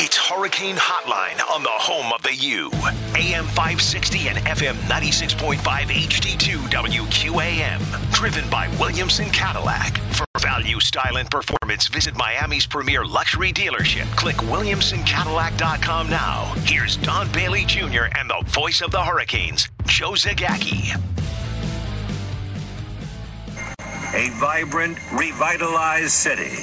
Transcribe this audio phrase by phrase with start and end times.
[0.00, 2.70] It's Hurricane Hotline on the home of the U.
[3.16, 8.12] AM 560 and FM 96.5 HD2 WQAM.
[8.12, 9.98] Driven by Williamson Cadillac.
[10.12, 14.08] For value, style, and performance, visit Miami's premier luxury dealership.
[14.14, 16.54] Click WilliamsonCadillac.com now.
[16.58, 18.04] Here's Don Bailey Jr.
[18.16, 20.96] and the voice of the Hurricanes, Joe Zagacki.
[24.14, 26.56] A vibrant, revitalized city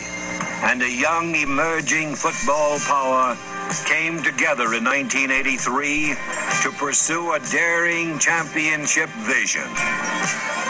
[0.64, 3.38] and a young emerging football power
[3.86, 6.16] came together in 1983
[6.64, 9.70] to pursue a daring championship vision.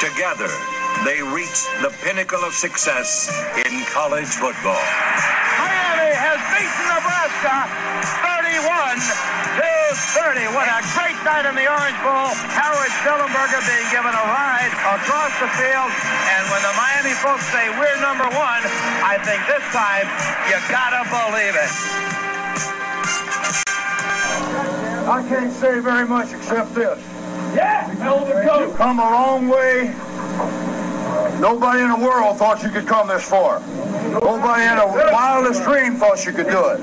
[0.03, 0.51] Together,
[1.05, 3.31] they reached the pinnacle of success
[3.65, 5.74] in college football.
[6.13, 7.65] Has beaten Nebraska
[8.21, 9.01] 31
[9.57, 9.69] to
[10.13, 10.53] 30.
[10.53, 12.29] What a great night in the Orange Bowl.
[12.53, 15.89] Howard Schnellenberger being given a ride across the field.
[16.29, 18.61] And when the Miami folks say we're number one,
[19.01, 20.05] I think this time
[20.45, 21.71] you gotta believe it.
[25.09, 26.99] I can't say very much except this.
[27.55, 29.93] Yeah, You've come a long way.
[31.39, 33.59] Nobody in the world thought you could come this far.
[34.11, 36.79] Nobody in the wildest dream thought you could do it.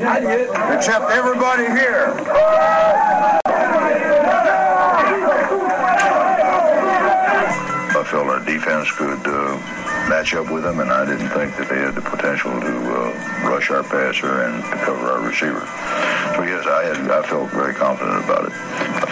[0.77, 2.15] Except everybody here.
[7.95, 9.57] I felt our defense could uh,
[10.09, 13.49] match up with them, and I didn't think that they had the potential to uh,
[13.49, 15.65] rush our passer and to cover our receiver.
[16.37, 18.53] So yes, I had I felt very confident about it.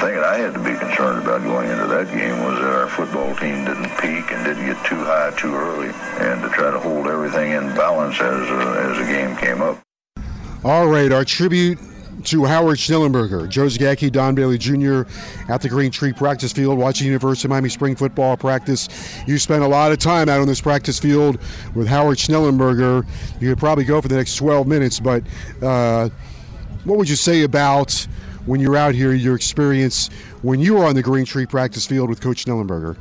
[0.00, 2.88] Thing that I had to be concerned about going into that game was that our
[2.88, 5.90] football team didn't peak and didn't get too high too early,
[6.24, 9.78] and to try to hold everything in balance as uh, as the game came up.
[10.64, 11.78] All right, our tribute
[12.24, 15.02] to Howard Schnellenberger, Joe Zagacki, Don Bailey Jr.
[15.52, 18.88] at the Green Tree practice field watching University of Miami spring football practice.
[19.26, 21.38] You spent a lot of time out on this practice field
[21.74, 23.06] with Howard Schnellenberger.
[23.38, 25.22] You could probably go for the next 12 minutes, but
[25.60, 26.08] uh,
[26.84, 28.06] what would you say about
[28.50, 30.08] when you're out here, your experience
[30.42, 32.96] when you were on the Green Tree practice field with Coach Schnellenberger?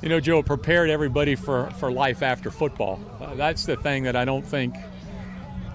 [0.00, 2.98] You know, Joe, prepared everybody for, for life after football.
[3.20, 4.74] Uh, that's the thing that I don't think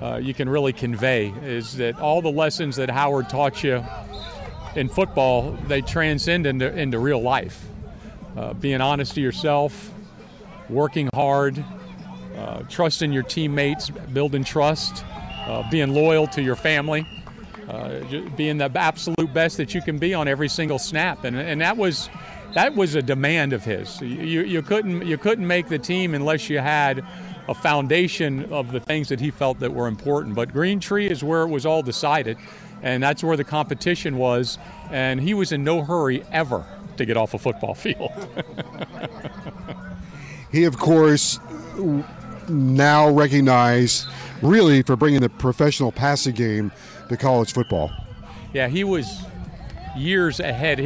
[0.02, 3.86] uh, you can really convey is that all the lessons that Howard taught you
[4.76, 7.68] in football, they transcend into, into real life.
[8.36, 9.94] Uh, being honest to yourself,
[10.70, 11.64] working hard,
[12.36, 15.06] uh, trusting your teammates, building trust,
[15.46, 17.06] uh, being loyal to your family,
[17.68, 18.00] uh,
[18.36, 21.24] being the absolute best that you can be on every single snap.
[21.24, 22.10] And, and that was
[22.54, 24.00] that was a demand of his.
[24.02, 27.04] You, you couldn't you couldn't make the team unless you had
[27.48, 30.36] a foundation of the things that he felt that were important.
[30.36, 32.38] But Green Tree is where it was all decided,
[32.82, 34.58] and that's where the competition was.
[34.92, 36.66] And he was in no hurry ever
[36.98, 38.12] to get off a football field.
[40.52, 41.40] He, of course,
[42.50, 44.08] now recognized
[44.42, 46.72] really for bringing the professional passing game
[47.10, 47.92] to college football.
[48.54, 49.26] yeah, he was
[49.96, 50.80] years ahead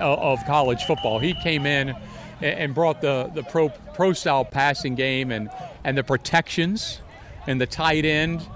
[0.00, 1.18] of college football.
[1.18, 1.94] He came in
[2.40, 5.50] and brought the, the pro, pro style passing game and,
[5.84, 7.00] and the protections
[7.46, 8.46] and the tight end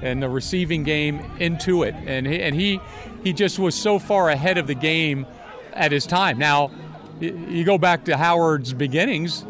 [0.00, 1.94] and the receiving game into it.
[2.06, 2.80] And he, and he,
[3.22, 5.26] he just was so far ahead of the game
[5.72, 6.38] at his time.
[6.38, 6.70] Now,
[7.20, 9.44] you go back to Howard's beginnings,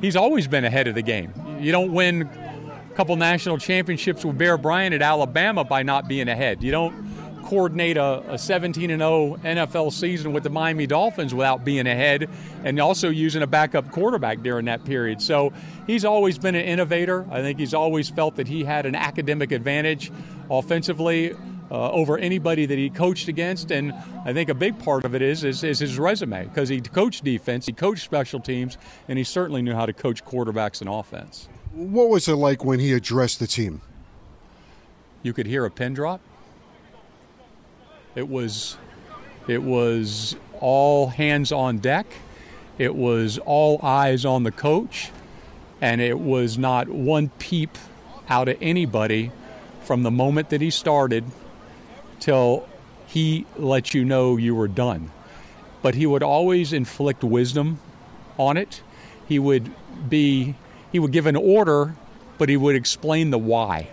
[0.00, 1.32] he's always been ahead of the game.
[1.60, 6.28] You don't win a couple national championships with Bear Bryant at Alabama by not being
[6.28, 6.62] ahead.
[6.62, 11.64] You don't coordinate a, a 17 and 0 NFL season with the Miami Dolphins without
[11.64, 12.30] being ahead
[12.64, 15.20] and also using a backup quarterback during that period.
[15.20, 15.52] So
[15.86, 17.26] he's always been an innovator.
[17.30, 20.10] I think he's always felt that he had an academic advantage
[20.50, 21.34] offensively
[21.70, 23.70] uh, over anybody that he coached against.
[23.70, 23.92] And
[24.24, 27.24] I think a big part of it is is, is his resume because he coached
[27.24, 28.78] defense, he coached special teams,
[29.08, 31.48] and he certainly knew how to coach quarterbacks and offense.
[31.72, 33.80] What was it like when he addressed the team?
[35.22, 36.20] You could hear a pin drop.
[38.14, 38.76] It was
[39.46, 42.06] it was all hands on deck.
[42.78, 45.10] It was all eyes on the coach
[45.80, 47.78] and it was not one peep
[48.28, 49.30] out of anybody
[49.82, 51.24] from the moment that he started
[52.20, 52.68] till
[53.06, 55.10] he let you know you were done.
[55.82, 57.80] But he would always inflict wisdom
[58.38, 58.82] on it.
[59.26, 59.72] He would
[60.08, 60.54] be
[60.92, 61.96] he would give an order,
[62.38, 63.88] but he would explain the why.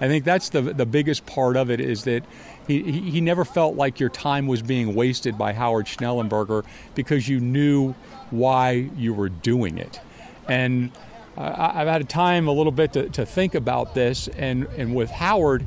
[0.00, 2.24] I think that's the the biggest part of it is that
[2.66, 6.64] he, he, never felt like your time was being wasted by Howard Schnellenberger
[6.94, 7.92] because you knew
[8.30, 10.00] why you were doing it.
[10.48, 10.92] And
[11.36, 15.66] I've had time a little bit to, to think about this, and, and with Howard,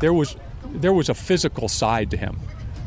[0.00, 0.36] there was
[0.70, 2.38] there was a physical side to him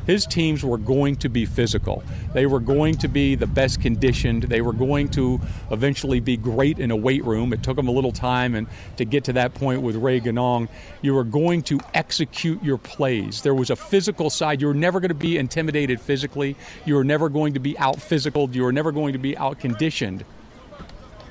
[0.05, 2.03] his teams were going to be physical.
[2.33, 4.43] They were going to be the best conditioned.
[4.43, 5.39] They were going to
[5.71, 7.53] eventually be great in a weight room.
[7.53, 8.67] It took them a little time and
[8.97, 10.69] to get to that point with Ray Ganong.
[11.01, 13.41] You were going to execute your plays.
[13.41, 14.61] There was a physical side.
[14.61, 16.55] You were never going to be intimidated physically.
[16.85, 18.49] You were never going to be out physical.
[18.51, 20.23] You were never going to be out conditioned.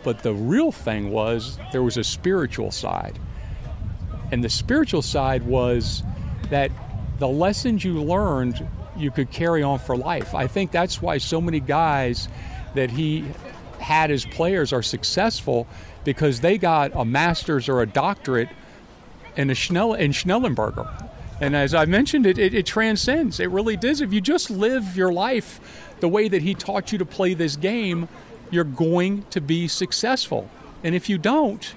[0.02, 3.18] But the real thing was there was a spiritual side.
[4.32, 6.02] And the spiritual side was
[6.50, 6.70] that
[7.18, 10.34] the lessons you learned you could carry on for life.
[10.34, 12.28] I think that's why so many guys
[12.74, 13.24] that he
[13.80, 15.66] had as players are successful
[16.04, 18.48] because they got a master's or a doctorate
[19.36, 20.88] in a Schnell in Schnellenberger.
[21.40, 23.40] And as I mentioned, it, it, it transcends.
[23.40, 24.00] It really does.
[24.00, 27.56] If you just live your life the way that he taught you to play this
[27.56, 28.08] game,
[28.50, 30.48] you're going to be successful.
[30.84, 31.74] And if you don't,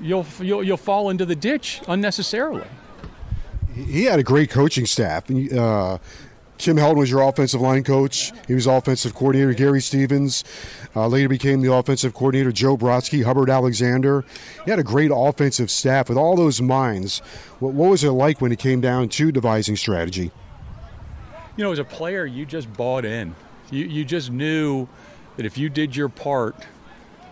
[0.00, 2.66] you'll, you'll, you'll fall into the ditch unnecessarily
[3.86, 5.30] he had a great coaching staff.
[5.30, 5.98] Uh,
[6.58, 8.32] Kim Helton was your offensive line coach.
[8.48, 9.54] He was offensive coordinator.
[9.54, 10.42] Gary Stevens
[10.96, 12.50] uh, later became the offensive coordinator.
[12.50, 14.24] Joe Brodsky, Hubbard Alexander.
[14.64, 17.20] He had a great offensive staff with all those minds.
[17.60, 20.32] What, what was it like when it came down to devising strategy?
[21.56, 23.34] You know, as a player, you just bought in.
[23.70, 24.88] You, you just knew
[25.36, 26.66] that if you did your part–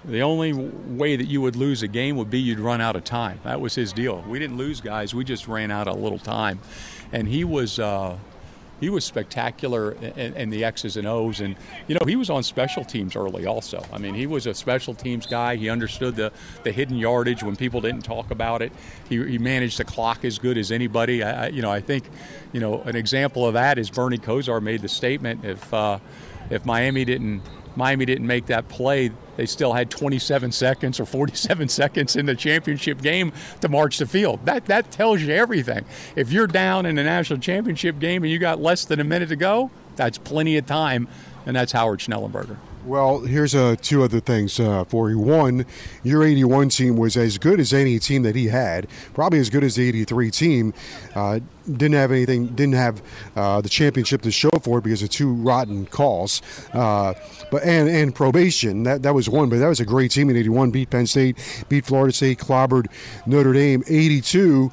[0.07, 3.05] the only way that you would lose a game would be you'd run out of
[3.05, 3.41] time.
[3.45, 4.23] That was his deal.
[4.27, 6.61] We didn't lose guys; we just ran out a little time,
[7.13, 7.79] and he was.
[7.79, 8.17] Uh,
[8.79, 11.57] he was spectacular in, in, the X's and O's, and
[11.89, 13.89] you know he was on special teams early also.
[13.91, 15.57] I mean, he was a special teams guy.
[15.57, 16.31] He understood the,
[16.63, 18.73] the hidden yardage when people didn't talk about it.
[19.09, 21.23] He, he managed the clock as good as anybody.
[21.23, 22.11] I, you know, I think,
[22.53, 25.99] you know, an example of that is Bernie Kosar made the statement if uh,
[26.51, 27.43] if Miami didn't
[27.77, 32.35] Miami didn't make that play, they still had 27 seconds or 47 seconds in the
[32.35, 34.41] championship game to march the field.
[34.45, 35.85] That that tells you everything.
[36.17, 39.29] If you're down in a national championship game and you got less than a minute
[39.29, 41.09] to go, that's plenty of time,
[41.47, 42.57] and that's Howard Schnellenberger.
[42.87, 45.19] Well, here's uh, two other things uh, for you.
[45.19, 45.67] One,
[46.05, 49.65] your 81 team was as good as any team that he had, probably as good
[49.65, 50.75] as the 83 team.
[51.13, 53.03] Uh, didn't have anything, didn't have
[53.35, 56.43] uh, the championship to show for it because of two rotten calls.
[56.73, 57.13] Uh,
[57.51, 60.37] but and and probation that that was one, but that was a great team in
[60.37, 60.71] '81.
[60.71, 62.87] Beat Penn State, beat Florida State, clobbered
[63.27, 63.83] Notre Dame.
[63.89, 64.71] '82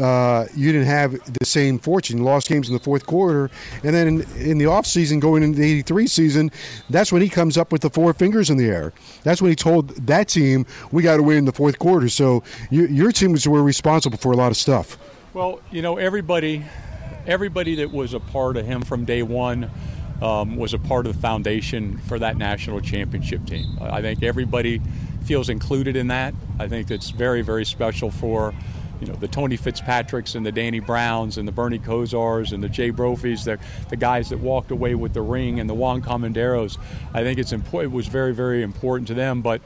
[0.00, 2.22] uh, you didn't have the same fortune.
[2.22, 3.50] Lost games in the fourth quarter,
[3.82, 6.50] and then in, in the offseason, going into the '83 season,
[6.90, 8.92] that's when he comes up with the four fingers in the air.
[9.22, 12.42] That's when he told that team, "We got to win in the fourth quarter." So
[12.70, 14.98] you, your teams were responsible for a lot of stuff.
[15.34, 16.64] Well, you know, everybody,
[17.26, 19.70] everybody that was a part of him from day one.
[20.20, 23.76] Um, was a part of the foundation for that national championship team.
[23.80, 24.80] I think everybody
[25.22, 26.34] feels included in that.
[26.58, 28.54] I think it's very, very special for
[29.02, 32.68] you know the Tony Fitzpatricks and the Danny Browns and the Bernie Kosars and the
[32.68, 33.58] Jay Brophies, the
[33.88, 36.78] the guys that walked away with the ring and the Juan Comendeiros.
[37.12, 37.92] I think it's important.
[37.92, 39.60] It was very very important to them, but.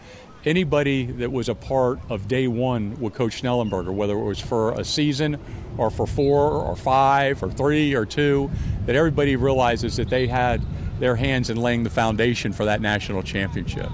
[0.45, 4.79] Anybody that was a part of day one with Coach Schnellenberger, whether it was for
[4.79, 5.41] a season
[5.77, 8.49] or for four or five or three or two,
[8.85, 10.63] that everybody realizes that they had
[11.01, 13.91] their hands in laying the foundation for that national championship.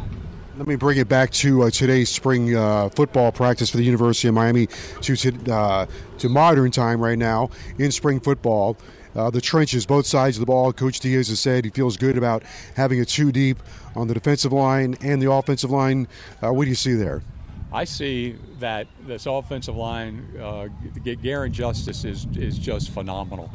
[0.54, 4.28] Let me bring it back to uh, today's spring uh, football practice for the University
[4.28, 4.66] of Miami
[5.00, 5.86] to to, uh,
[6.18, 8.76] to modern time right now in spring football.
[9.14, 10.70] Uh, the trenches, both sides of the ball.
[10.70, 12.42] Coach Diaz has said he feels good about
[12.76, 13.62] having a two deep
[13.96, 16.06] on the defensive line and the offensive line.
[16.42, 17.22] Uh, what do you see there?
[17.72, 20.68] I see that this offensive line, uh,
[21.22, 23.50] Garin Justice is is just phenomenal.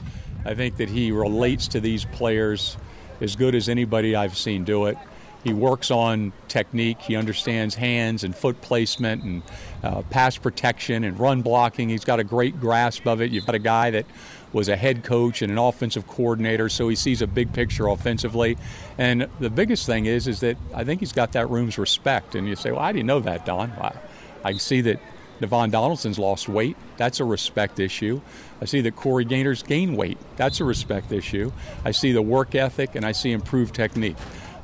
[0.45, 2.75] I think that he relates to these players
[3.21, 4.97] as good as anybody I've seen do it.
[5.43, 7.01] He works on technique.
[7.01, 9.43] He understands hands and foot placement and
[9.83, 11.89] uh, pass protection and run blocking.
[11.89, 13.31] He's got a great grasp of it.
[13.31, 14.05] You've got a guy that
[14.53, 18.57] was a head coach and an offensive coordinator, so he sees a big picture offensively.
[18.97, 22.35] And the biggest thing is, is that I think he's got that room's respect.
[22.35, 23.71] And you say, well, I didn't know that, Don.
[23.71, 23.97] I,
[24.43, 24.99] I see that
[25.41, 26.75] Navaughn Donaldson's lost weight.
[26.97, 28.21] That's a respect issue.
[28.61, 30.17] I see that Corey Gaynor's gained weight.
[30.35, 31.51] That's a respect issue.
[31.85, 34.17] I see the work ethic and I see improved technique.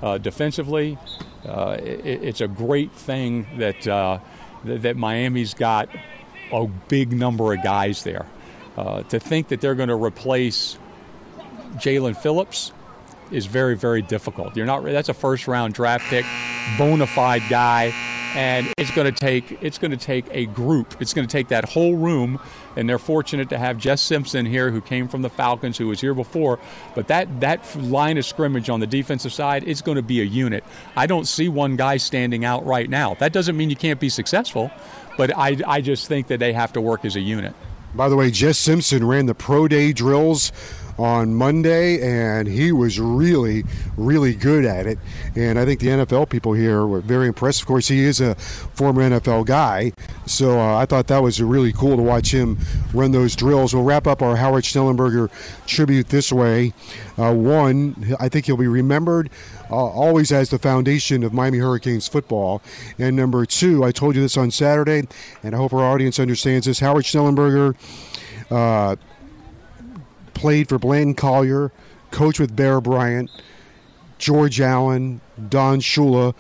[0.04, 0.98] Uh, defensively,
[1.48, 4.20] uh, it, it's a great thing that, uh,
[4.66, 5.88] th- that Miami's got
[6.52, 8.26] a big number of guys there.
[8.76, 10.78] Uh, to think that they're going to replace
[11.76, 12.74] Jaelan Phillips
[13.32, 14.58] is very, very difficult.
[14.58, 14.84] You're not.
[14.84, 16.26] That's a first round draft pick,
[16.78, 17.94] bona fide guy.
[18.36, 20.96] And it's going to take it's going to take a group.
[21.00, 22.40] It's going to take that whole room,
[22.76, 26.02] and they're fortunate to have Jess Simpson here, who came from the Falcons, who was
[26.02, 26.60] here before.
[26.96, 30.26] But that that line of scrimmage on the defensive side is going to be a
[30.26, 30.64] unit.
[30.96, 33.16] I don't see one guy standing out right now.
[33.16, 34.72] That doesn't mean you can't be successful,
[35.18, 37.54] but I I just think that they have to work as a unit.
[37.96, 40.52] By the way, Jess Simpson ran the pro day drills
[40.98, 43.64] on Monday, and he was really,
[43.98, 45.00] really good at it.
[45.36, 47.62] And I think the NFL people here were very impressed.
[47.62, 49.94] Of course, he is a former NFL guy,
[50.26, 52.58] so uh, I thought that was really cool to watch him
[52.94, 53.74] run those drills.
[53.74, 55.30] We'll wrap up our Howard Schnellenberger
[55.66, 56.74] tribute this way.
[57.18, 59.30] Uh, one, I think he'll be remembered
[59.70, 62.62] uh, always as the foundation of Miami Hurricanes football.
[63.00, 65.08] And number two, I told you this on Saturday,
[65.44, 66.80] and I hope our audience understands this.
[66.80, 67.76] Howard Schnellenberger
[68.52, 68.96] uh,
[70.34, 71.72] played for Blanton Collier,
[72.12, 73.30] coached with Bear Bryant,
[74.18, 76.34] George Allen, Don Shula,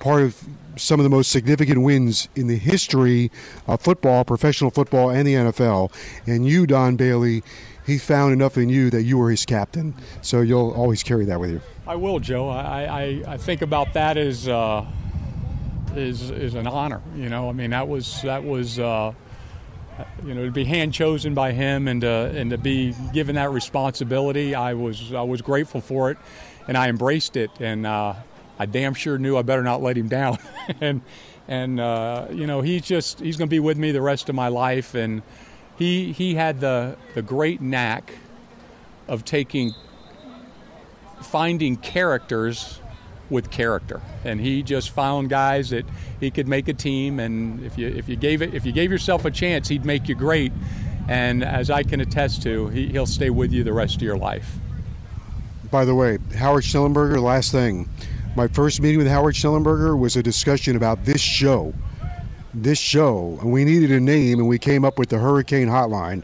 [0.00, 0.36] part of
[0.76, 3.30] some of the most significant wins in the history
[3.66, 5.92] of football, professional football, and the NFL.
[6.26, 7.42] And you, Don Bailey,
[7.86, 9.94] he found enough in you that you were his captain.
[10.22, 11.60] So you'll always carry that with you.
[11.86, 12.48] I will, Joe.
[12.48, 14.84] I, I, I think about that as uh,
[15.94, 17.02] is is an honor.
[17.16, 18.78] You know, I mean that was that was.
[18.78, 19.12] Uh,
[20.24, 23.50] you know, to be hand chosen by him and to, and to be given that
[23.50, 26.18] responsibility, I was I was grateful for it,
[26.68, 27.50] and I embraced it.
[27.60, 28.14] And uh,
[28.58, 30.38] I damn sure knew I better not let him down.
[30.80, 31.02] and
[31.48, 34.34] and uh, you know, he's just he's going to be with me the rest of
[34.34, 34.94] my life.
[34.94, 35.22] And
[35.78, 38.14] he he had the the great knack
[39.08, 39.74] of taking
[41.20, 42.81] finding characters
[43.30, 45.84] with character, and he just found guys that
[46.20, 47.18] he could make a team.
[47.20, 50.08] And if you if you gave it if you gave yourself a chance, he'd make
[50.08, 50.52] you great.
[51.08, 54.16] And as I can attest to, he, he'll stay with you the rest of your
[54.18, 54.58] life.
[55.70, 57.20] By the way, Howard Schnellenberger.
[57.20, 57.88] Last thing,
[58.36, 61.74] my first meeting with Howard Schnellenberger was a discussion about this show.
[62.54, 66.22] This show, and we needed a name, and we came up with the Hurricane Hotline.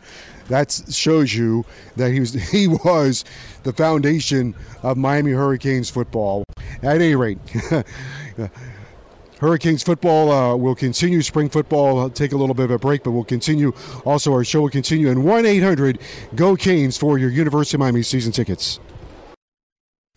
[0.49, 1.65] That shows you
[1.97, 3.25] that he was he was
[3.63, 6.45] the foundation of Miami Hurricanes football.
[6.83, 7.39] At any rate,
[9.41, 11.23] Hurricanes football uh, will continue.
[11.23, 13.73] Spring football I'll take a little bit of a break, but we'll continue.
[14.05, 15.11] Also, our show will continue.
[15.11, 15.99] And 1 800
[16.35, 18.81] GO Canes for your University of Miami season tickets.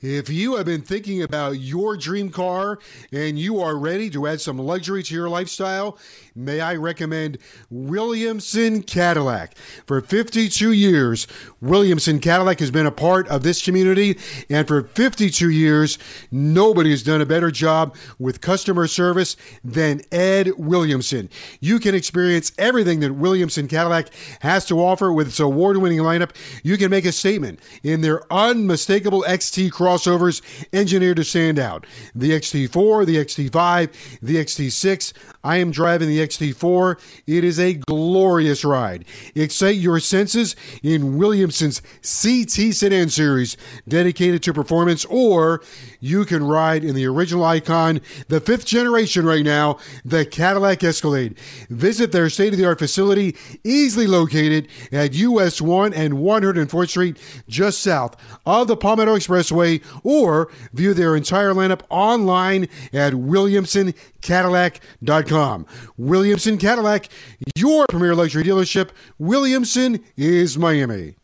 [0.01, 2.79] If you have been thinking about your dream car
[3.11, 5.99] and you are ready to add some luxury to your lifestyle,
[6.35, 7.37] may I recommend
[7.69, 9.55] Williamson Cadillac.
[9.85, 11.27] For 52 years,
[11.61, 14.17] Williamson Cadillac has been a part of this community,
[14.49, 15.99] and for 52 years,
[16.31, 21.29] nobody has done a better job with customer service than Ed Williamson.
[21.59, 24.07] You can experience everything that Williamson Cadillac
[24.39, 26.31] has to offer with its award winning lineup.
[26.63, 30.41] You can make a statement in their unmistakable XT crossovers
[30.73, 31.85] engineered to stand out.
[32.15, 35.13] The XT4, the XT5, the XT6.
[35.43, 36.99] I am driving the XT4.
[37.27, 39.05] It is a glorious ride.
[39.35, 43.57] Excite your senses in Williamson's CT Sedan Series,
[43.87, 45.61] dedicated to performance, or
[45.99, 51.37] you can ride in the original icon, the fifth generation right now, the Cadillac Escalade.
[51.69, 57.17] Visit their state of the art facility, easily located at US 1 and 104th Street,
[57.47, 65.65] just south of the Palmetto Expressway, or view their entire lineup online at WilliamsonCadillac.com.
[65.97, 67.07] Williamson Cadillac,
[67.55, 68.89] your premier luxury dealership.
[69.19, 71.15] Williamson is Miami.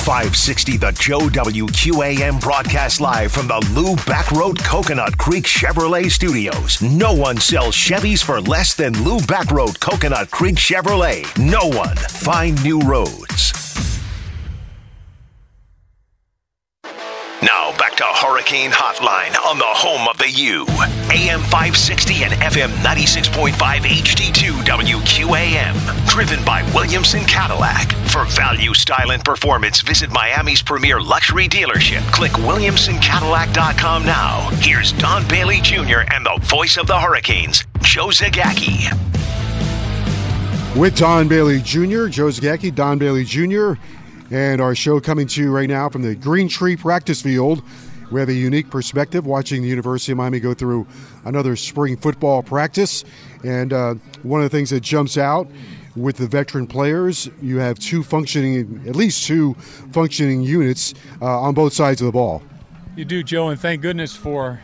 [0.00, 6.80] 560 The Joe WQAM broadcast live from the Lou Bachrodt Coconut Creek Chevrolet Studios.
[6.82, 11.26] No one sells Chevys for less than Lou Bachrodt Coconut Creek Chevrolet.
[11.38, 11.96] No one.
[11.96, 13.69] Find new roads.
[17.42, 20.66] Now back to Hurricane Hotline on the home of the U.
[21.10, 26.06] AM 560 and FM 96.5 HD2 WQAM.
[26.06, 27.92] Driven by Williamson Cadillac.
[28.10, 32.02] For value, style, and performance, visit Miami's premier luxury dealership.
[32.12, 34.50] Click WilliamsonCadillac.com now.
[34.60, 36.00] Here's Don Bailey Jr.
[36.12, 38.90] and the voice of the Hurricanes, Joe Zagacki.
[40.76, 43.72] With Don Bailey Jr., Joe Zagacki, Don Bailey Jr.,
[44.30, 47.62] and our show coming to you right now from the Green Tree practice field.
[48.10, 50.86] We have a unique perspective watching the University of Miami go through
[51.24, 53.04] another spring football practice.
[53.44, 55.48] And uh, one of the things that jumps out
[55.96, 59.54] with the veteran players, you have two functioning, at least two
[59.92, 62.42] functioning units uh, on both sides of the ball.
[62.96, 64.60] You do, Joe, and thank goodness for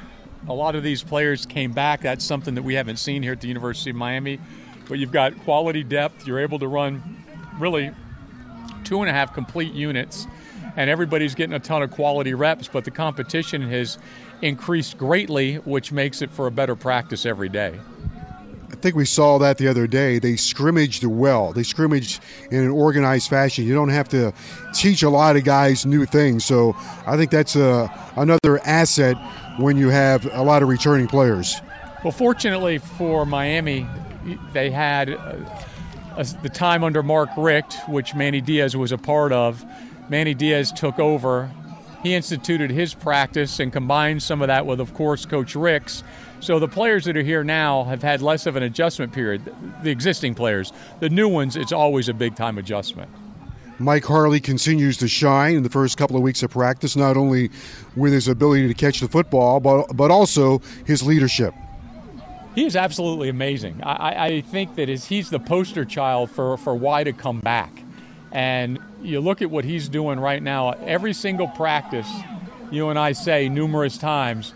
[0.48, 2.00] a lot of these players came back.
[2.00, 4.40] That's something that we haven't seen here at the University of Miami.
[4.88, 6.26] But you've got quality depth.
[6.26, 7.24] You're able to run
[7.58, 7.92] really
[8.86, 10.26] two and a half complete units.
[10.76, 13.96] and everybody's getting a ton of quality reps, but the competition has
[14.42, 17.80] increased greatly, which makes it for a better practice every day.
[18.70, 20.18] I think we saw that the other day.
[20.18, 21.52] They scrimmaged well.
[21.54, 23.64] They scrimmaged in an organized fashion.
[23.64, 24.34] You don't have to
[24.74, 26.44] teach a lot of guys new things.
[26.44, 26.76] So
[27.06, 29.16] I think that's a, another asset
[29.58, 31.56] when you have a lot of returning players.
[32.04, 33.86] Well, fortunately for Miami,
[34.52, 35.36] they had uh,
[36.16, 39.64] Uh, the time under Mark Richt, which Manny Diaz was a part of.
[40.08, 41.50] Manny Diaz took over.
[42.02, 46.02] He instituted his practice and combined some of that with, of course, Coach Richt's.
[46.40, 49.52] so the players that are here now have had less of an adjustment period.
[49.82, 53.10] The existing players, the new ones, it's always a big time adjustment.
[53.78, 57.50] Mike Harley continues to shine in the first couple of weeks of practice, not only
[57.94, 61.52] with his ability to catch the football, but, but also his leadership.
[62.56, 63.82] He is absolutely amazing.
[63.82, 67.84] I, I think that is, he's the poster child for, for why to come back.
[68.32, 72.10] And you look at what he's doing right now, every single practice,
[72.70, 74.54] you and I say numerous times,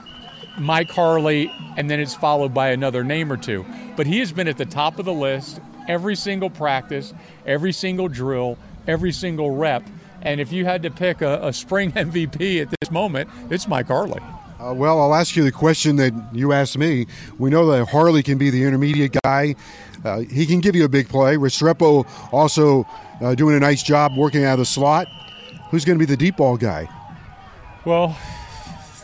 [0.57, 3.67] Mike Harley, and then it's followed by another name or two.
[3.97, 7.13] But he has been at the top of the list every single practice,
[7.45, 9.83] every single drill, every single rep.
[10.23, 13.89] And if you had to pick a, a spring MVP at this moment, it's Mike
[13.89, 14.23] Harley.
[14.61, 17.07] Uh, well, I'll ask you the question that you asked me.
[17.39, 19.55] We know that Harley can be the intermediate guy.
[20.05, 21.37] Uh, he can give you a big play.
[21.37, 22.87] Restrepo also
[23.23, 25.09] uh, doing a nice job working out of the slot.
[25.71, 26.89] Who's going to be the deep ball guy?
[27.87, 28.19] Well,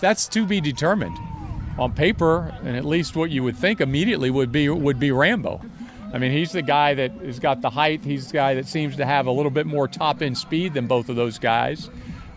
[0.00, 1.16] that's to be determined
[1.78, 5.62] on paper, and at least what you would think immediately would be would be Rambo.
[6.12, 8.04] I mean, he's the guy that has got the height.
[8.04, 10.86] He's the guy that seems to have a little bit more top end speed than
[10.86, 11.88] both of those guys.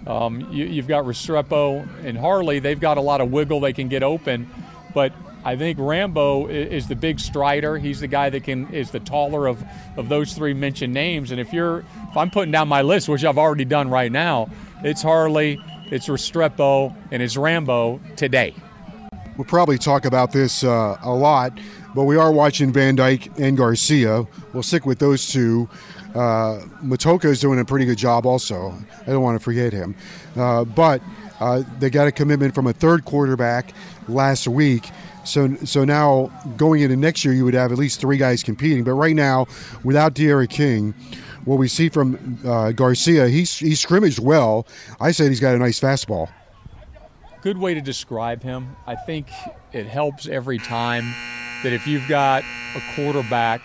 [0.08, 2.60] Um, you, have got Restrepo and Harley.
[2.60, 3.60] They've got a lot of wiggle.
[3.60, 4.50] They can get open,
[4.94, 5.14] but
[5.44, 7.78] I think Rambo is the big strider.
[7.78, 9.64] He's the guy that can is the taller of,
[9.98, 11.32] of those three mentioned names.
[11.32, 14.50] And if you're if I'm putting down my list, which I've already done right now,
[14.84, 18.54] it's Harley, it's Restrepo, and it's Rambo today.
[19.40, 21.58] We'll probably talk about this uh, a lot,
[21.96, 24.28] but we are watching Van Dyke and Garcia.
[24.52, 25.70] We'll stick with those two.
[26.14, 28.74] Uh, Matocha is doing a pretty good job, also.
[29.04, 29.96] I don't want to forget him.
[30.36, 31.02] Uh, but
[31.40, 33.72] uh, they got a commitment from a third quarterback
[34.10, 34.90] last week.
[35.24, 38.84] So, so now going into next year, you would have at least three guys competing.
[38.84, 39.48] But right now,
[39.86, 40.94] without D'Eriq King,
[41.46, 44.68] what we see from uh, Garcia, he's he scrimmaged well.
[45.00, 46.28] I said he's got a nice fastball
[47.42, 48.76] good way to describe him.
[48.86, 49.28] I think
[49.72, 51.14] it helps every time
[51.64, 52.44] that if you've got
[52.76, 53.62] a quarterback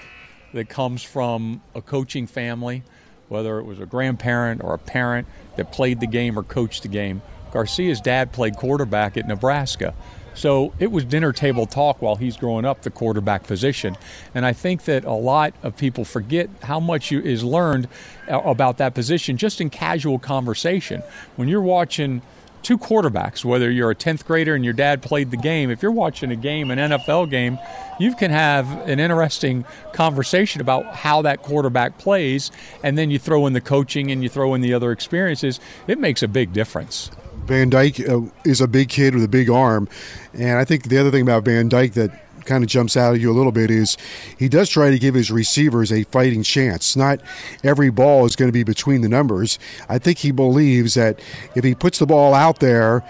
[0.53, 2.83] that comes from a coaching family,
[3.29, 6.89] whether it was a grandparent or a parent that played the game or coached the
[6.89, 7.23] game.
[7.53, 9.95] Garcia's dad played quarterback at Nebraska.
[10.35, 13.97] So it was dinner table talk while he's growing up, the quarterback position.
[14.35, 17.87] And I think that a lot of people forget how much you, is learned
[18.29, 21.03] about that position just in casual conversation.
[21.37, 22.21] When you're watching
[22.64, 25.92] two quarterbacks, whether you're a 10th grader and your dad played the game, if you're
[25.92, 27.59] watching a game, an NFL game,
[28.00, 32.50] you can have an interesting conversation about how that quarterback plays,
[32.83, 35.61] and then you throw in the coaching and you throw in the other experiences.
[35.87, 37.11] It makes a big difference.
[37.44, 39.87] Van Dyke uh, is a big kid with a big arm,
[40.33, 43.20] and I think the other thing about Van Dyke that kind of jumps out at
[43.20, 43.96] you a little bit is
[44.38, 46.96] he does try to give his receivers a fighting chance.
[46.96, 47.20] Not
[47.62, 49.59] every ball is going to be between the numbers.
[49.88, 51.20] I think he believes that
[51.54, 53.02] if he puts the ball out there,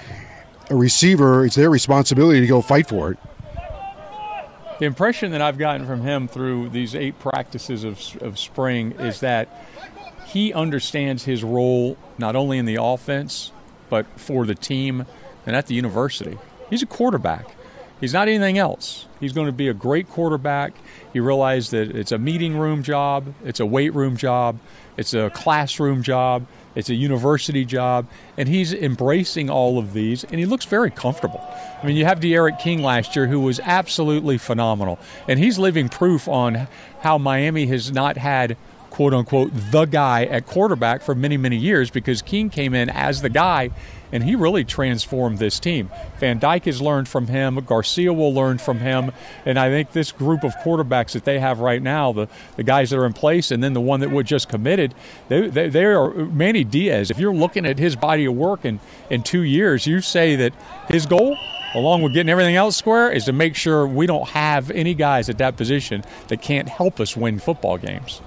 [0.71, 3.19] a receiver, it's their responsibility to go fight for it.
[4.79, 9.21] The impression that I've gotten from him through these eight practices of, of spring is
[9.21, 9.49] that
[10.27, 13.53] he understands his role not only in the offense,
[13.89, 15.07] but for the team
[15.47, 16.39] and at the university.
[16.71, 17.55] He's a quarterback.
[18.01, 19.07] He's not anything else.
[19.21, 20.75] He's going to be a great quarterback.
[21.13, 24.59] He realized that it's a meeting room job, it's a weight room job,
[24.97, 30.41] it's a classroom job, it's a university job, and he's embracing all of these, and
[30.41, 31.41] he looks very comfortable.
[31.83, 35.89] I mean, you have D'Eriq King last year, who was absolutely phenomenal, and he's living
[35.89, 36.67] proof on
[37.01, 38.57] how Miami has not had
[38.95, 43.23] quote unquote the guy at quarterback for many, many years because King came in as
[43.23, 43.71] the guy
[44.13, 45.91] and he really transformed this team.
[46.21, 49.11] Van Dyke has learned from him, Garcia will learn from him,
[49.45, 52.91] and I think this group of quarterbacks that they have right now, the, the guys
[52.91, 54.95] that are in place, and then the one that was just committed,
[55.27, 57.11] they, they, they are Manny Diaz.
[57.11, 58.79] If you're looking at his body of work in,
[59.11, 60.53] in two years, you say that
[60.89, 61.37] his goal
[61.75, 65.29] along with getting everything else square, is to make sure we don't have any guys
[65.29, 68.21] at that position that can't help us win football games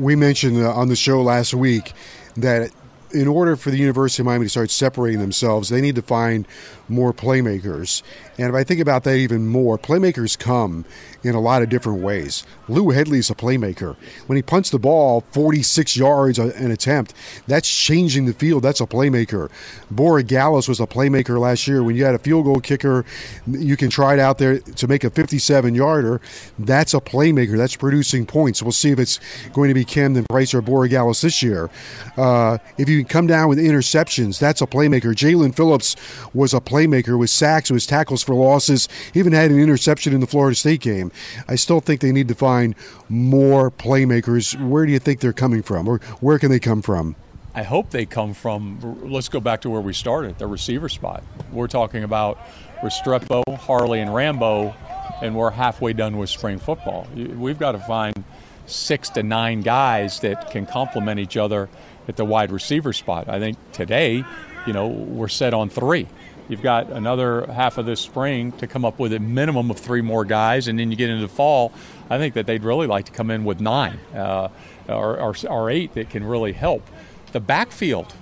[0.00, 1.92] we mentioned uh, on the show last week
[2.36, 2.70] that
[3.12, 6.46] in order for the University of Miami to start separating themselves, they need to find
[6.88, 8.02] more playmakers.
[8.38, 10.84] And if I think about that even more, playmakers come
[11.22, 12.44] in a lot of different ways.
[12.68, 13.96] Lou Hedley's a playmaker.
[14.26, 17.14] When he punts the ball 46 yards an attempt,
[17.46, 18.62] that's changing the field.
[18.62, 19.50] That's a playmaker.
[19.92, 21.82] Borregales was a playmaker last year.
[21.82, 23.04] When you had a field goal kicker,
[23.46, 26.20] you can try it out there to make a 57 yarder.
[26.58, 27.56] That's a playmaker.
[27.56, 28.62] That's producing points.
[28.62, 29.20] We'll see if it's
[29.52, 31.70] going to be Camden Price or Borregales this year.
[32.16, 35.14] Uh, if you come down with interceptions, that's a playmaker.
[35.14, 35.96] Jaelan Phillips
[36.34, 40.26] was a playmaker with sacks, with tackles for losses, even had an interception in the
[40.26, 41.10] Florida State game.
[41.48, 42.74] I still think they need to find
[43.08, 44.60] more playmakers.
[44.68, 47.16] Where do you think they're coming from, or where can they come from?
[47.54, 48.78] I hope they come from.
[49.02, 51.24] Let's go back to where we started, the receiver spot.
[51.52, 52.38] We're talking about
[52.80, 54.74] Restrepo, Harley, and Rambo,
[55.20, 57.08] and we're halfway done with spring football.
[57.14, 58.22] We've got to find
[58.66, 61.68] six to nine guys that can complement each other
[62.10, 63.28] at the wide receiver spot.
[63.28, 64.24] I think today,
[64.66, 66.06] you know, we're set on three.
[66.48, 70.02] You've got another half of this spring to come up with a minimum of three
[70.02, 71.72] more guys, and then you get into the fall.
[72.10, 74.48] I think that they'd really like to come in with nine uh,
[74.88, 76.82] or, or, or eight that can really help.
[77.30, 78.12] The backfield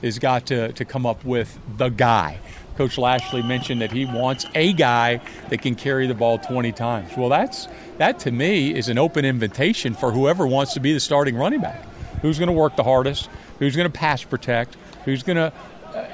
[0.00, 2.38] has got to, to come up with the guy.
[2.76, 7.16] Coach Lashley mentioned that he wants a guy that can carry the ball 20 times.
[7.16, 11.00] Well, that's that to me is an open invitation for whoever wants to be the
[11.00, 11.84] starting running back.
[12.22, 13.28] Who's going to work the hardest?
[13.58, 14.76] Who's going to pass protect?
[15.04, 15.52] Who's going to
[15.94, 16.06] uh,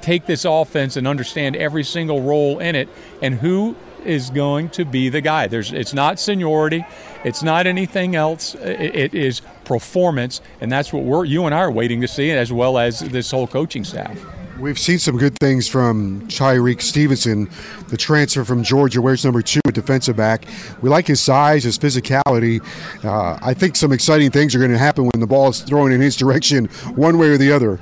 [0.00, 2.88] take this offense and understand every single role in it
[3.20, 5.48] and who is going to be the guy.
[5.48, 6.86] There's, it's not seniority,
[7.24, 8.54] it's not anything else.
[8.54, 12.30] It, it is performance, and that's what we're you and I are waiting to see,
[12.30, 14.16] as well as this whole coaching staff.
[14.58, 17.50] We've seen some good things from Tyrique Stevenson,
[17.88, 20.46] the transfer from Georgia, wears number two, a defensive back.
[20.80, 22.64] We like his size, his physicality.
[23.04, 25.92] Uh, I think some exciting things are going to happen when the ball is thrown
[25.92, 27.78] in his direction, one way or the other.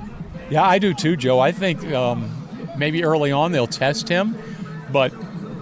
[0.49, 1.39] Yeah, I do too, Joe.
[1.39, 2.29] I think um,
[2.77, 4.37] maybe early on they'll test him,
[4.91, 5.13] but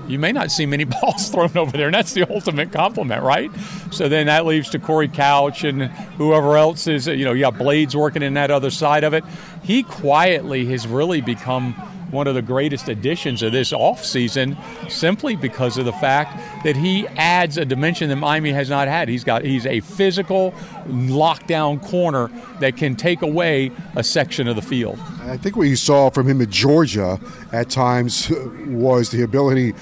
[0.08, 3.52] you may not see many balls thrown over there, and that's the ultimate compliment, right?
[3.92, 5.84] So then that leaves to Corey Couch and
[6.18, 9.24] whoever else is, you know, you got Blades working in that other side of it.
[9.63, 11.76] He quietly has really become
[12.13, 14.56] one of the greatest additions of this offseason
[14.89, 19.10] simply because of the fact that he adds a dimension that Miami has not had.
[19.10, 20.52] He's got he's a physical
[20.88, 25.00] lockdown corner that can take away a section of the field.
[25.30, 27.20] I think what you saw from him at Georgia
[27.52, 28.30] at times
[28.68, 29.74] was the ability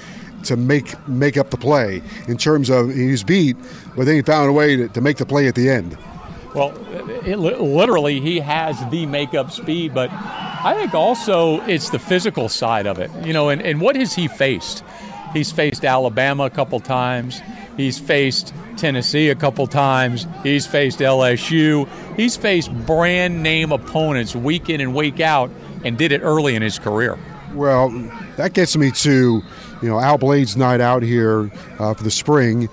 [0.44, 3.56] to make make up the play in terms of he was beat,
[3.96, 5.96] but then he found a way to, to make the play at the end.
[6.54, 6.74] Well,
[7.24, 12.86] it, literally, he has the makeup speed, but I think also it's the physical side
[12.86, 13.10] of it.
[13.24, 14.84] You know, and, and what has he faced?
[15.32, 17.40] He's faced Alabama a couple times.
[17.76, 20.26] He's faced Tennessee a couple times.
[20.42, 21.88] He's faced LSU.
[22.16, 25.50] He's faced brand name opponents week in and week out
[25.84, 27.18] and did it early in his career.
[27.54, 27.90] Well,
[28.36, 29.42] that gets me to,
[29.82, 32.68] you know, Al Blade's night out here uh, for the spring.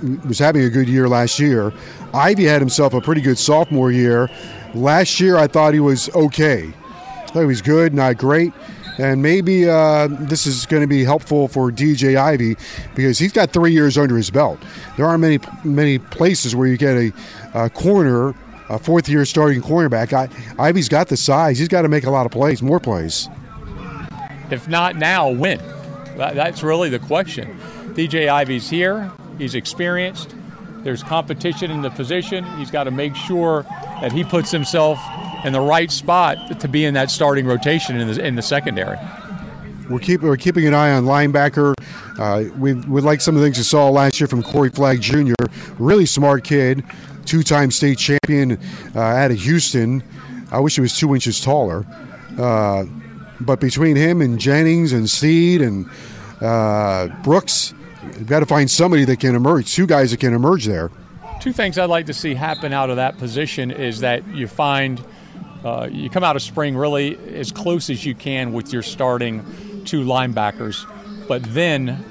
[0.00, 1.72] He was having a good year last year.
[2.14, 4.30] Ivey had himself a pretty good sophomore year.
[4.74, 6.68] Last year, I thought he was okay.
[6.68, 8.52] I thought he was good, not great.
[8.98, 12.56] And maybe uh, this is going to be helpful for DJ Ivey
[12.94, 14.58] because he's got three years under his belt.
[14.96, 17.12] There aren't many many places where you get a,
[17.54, 18.34] a corner,
[18.68, 20.12] a fourth year starting cornerback.
[20.12, 20.28] I,
[20.62, 21.58] Ivey's got the size.
[21.58, 23.28] He's got to make a lot of plays, more plays.
[24.50, 25.60] If not now, when?
[26.16, 27.58] That's really the question.
[27.94, 29.10] DJ Ivey's here.
[29.38, 30.34] He's experienced.
[30.82, 32.44] There's competition in the position.
[32.58, 33.62] He's got to make sure
[34.00, 34.98] that he puts himself
[35.44, 38.98] in the right spot to be in that starting rotation in the, in the secondary.
[39.88, 41.74] We're, keep, we're keeping an eye on linebacker.
[42.18, 45.00] Uh, we, we like some of the things you saw last year from Corey Flagg
[45.00, 45.34] Jr.,
[45.78, 46.84] really smart kid,
[47.26, 48.58] two time state champion
[48.94, 50.02] uh, out of Houston.
[50.50, 51.86] I wish he was two inches taller.
[52.38, 52.84] Uh,
[53.40, 55.88] but between him and Jennings and Steed and
[56.40, 60.66] uh, Brooks, You've got to find somebody that can emerge, two guys that can emerge
[60.66, 60.90] there.
[61.40, 65.02] Two things I'd like to see happen out of that position is that you find
[65.64, 69.44] uh, you come out of spring really as close as you can with your starting
[69.84, 70.86] two linebackers,
[71.28, 72.04] but then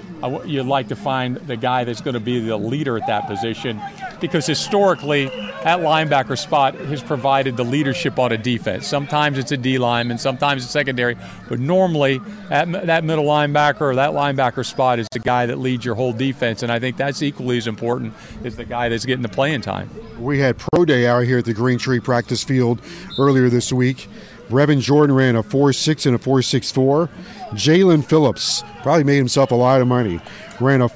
[0.46, 3.82] you'd like to find the guy that's going to be the leader at that position
[4.22, 8.88] because historically that linebacker spot has provided the leadership on a defense.
[8.88, 11.18] Sometimes it's a D lineman, sometimes it's secondary,
[11.50, 15.84] but normally that, that middle linebacker or that linebacker spot is the guy that leads
[15.84, 18.14] your whole defense, and I think that's equally as important
[18.46, 19.90] as the guy that's getting the playing time.
[20.20, 22.82] We had pro day out here at the Green Tree practice field
[23.18, 24.08] earlier this week.
[24.50, 27.10] Brevin Jordan ran a 4.6 and a 4.64.
[27.52, 30.20] Jaelan Phillips probably made himself a lot of money.
[30.60, 30.90] Ran a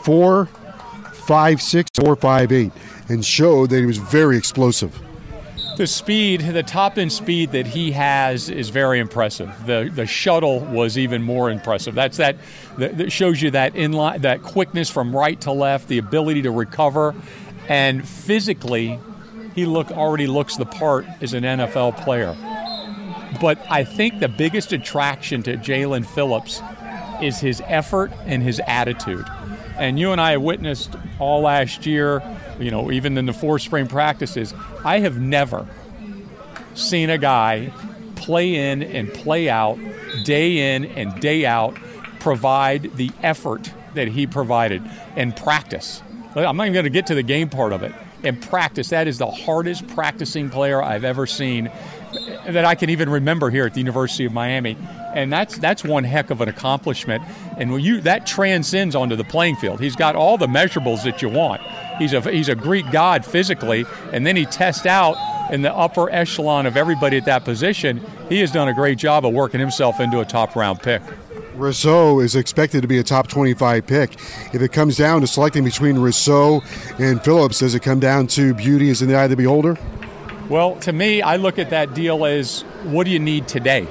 [1.26, 1.86] 4.56,
[2.16, 2.72] 4.58,
[3.10, 5.00] and showed that he was very explosive.
[5.78, 9.52] the speed, the top end speed that he has is very impressive.
[9.66, 11.96] The the shuttle was even more impressive.
[11.96, 12.38] That's that
[12.78, 17.14] that shows you that inline that quickness from right to left, the ability to recover,
[17.68, 19.00] and physically,
[19.54, 22.36] he look already looks the part as an NFL player.
[23.42, 26.62] But I think the biggest attraction to Jaelan Phillips
[27.22, 29.26] is his effort and his attitude.
[29.78, 32.24] And you and I have witnessed all last year,
[32.60, 35.68] you know, even in the four spring practices, I have never
[36.76, 37.72] seen a guy
[38.16, 39.78] play in and play out,
[40.24, 41.76] day in and day out,
[42.20, 44.82] provide the effort that he provided
[45.16, 46.02] and practice.
[46.36, 47.94] I'm not even going to get to the game part of it.
[48.24, 51.70] And practice, that is the hardest practicing player I've ever seen
[52.48, 54.78] that I can even remember here at the University of Miami.
[55.14, 57.24] And that's that's one heck of an accomplishment.
[57.58, 59.80] And when you that transcends onto the playing field.
[59.80, 61.62] He's got all the measurables that you want.
[61.98, 65.16] He's a he's a Greek god physically, and then he tests out
[65.52, 68.02] in the upper echelon of everybody at that position.
[68.30, 71.02] He has done a great job of working himself into a top round pick.
[71.56, 74.16] Rousseau is expected to be a top 25 pick.
[74.54, 76.62] If it comes down to selecting between Rousseau
[77.00, 79.78] and Phillips, does it come down to beauty is in the eye of the beholder?
[80.50, 83.88] Well, to me, I look at that deal as what do you need today?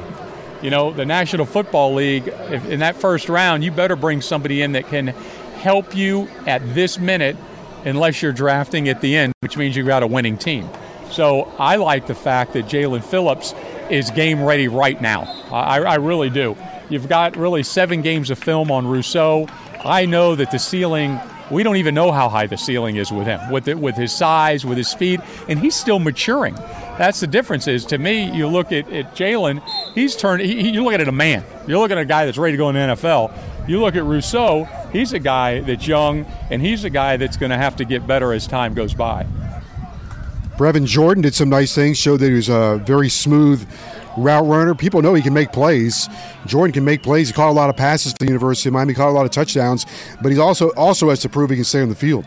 [0.64, 4.62] You know, the National Football League, if, in that first round, you better bring somebody
[4.62, 7.36] in that can help you at this minute,
[7.84, 10.66] unless you're drafting at the end, which means you've got a winning team.
[11.10, 13.54] So I like the fact that Jaelan Phillips
[13.90, 15.24] is game ready right now.
[15.52, 16.56] I, I really do.
[16.88, 19.46] You've got really seven games of film on Rousseau.
[19.84, 23.26] I know that the ceiling we don't even know how high the ceiling is with
[23.26, 26.54] him, with it, with his size, with his speed, and he's still maturing.
[26.98, 27.66] That's the difference.
[27.66, 29.62] Is to me, you look at, at Jaelan,
[29.94, 30.42] he's turned.
[30.42, 31.44] He, you look at a man.
[31.66, 33.32] You're looking at a guy that's ready to go in the NFL.
[33.68, 34.68] You look at Rousseau.
[34.92, 38.06] He's a guy that's young, and he's a guy that's going to have to get
[38.06, 39.26] better as time goes by.
[40.56, 41.98] Brevin Jordan did some nice things.
[41.98, 43.66] Showed that he was a very smooth
[44.16, 44.74] route runner.
[44.74, 46.08] People know he can make plays.
[46.46, 47.28] Jordan can make plays.
[47.28, 48.92] He caught a lot of passes to the University of Miami.
[48.92, 49.86] He caught a lot of touchdowns,
[50.22, 52.24] but he also also has to prove he can stay on the field.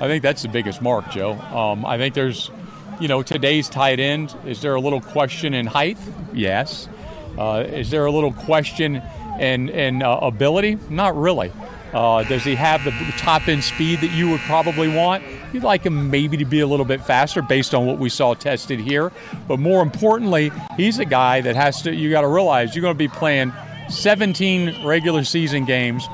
[0.00, 1.32] I think that's the biggest mark, Joe.
[1.32, 2.52] Um, I think there's,
[3.00, 4.36] you know, today's tight end.
[4.46, 5.98] Is there a little question in height?
[6.32, 6.88] Yes.
[7.36, 9.02] Uh, is there a little question
[9.40, 10.78] in in uh, ability?
[10.88, 11.52] Not really.
[11.92, 15.24] Uh, does he have the top end speed that you would probably want?
[15.52, 18.34] You'd like him maybe to be a little bit faster based on what we saw
[18.34, 19.10] tested here.
[19.46, 22.94] But more importantly, he's a guy that has to, you got to realize you're going
[22.94, 23.52] to be playing
[23.88, 26.06] 17 regular season games,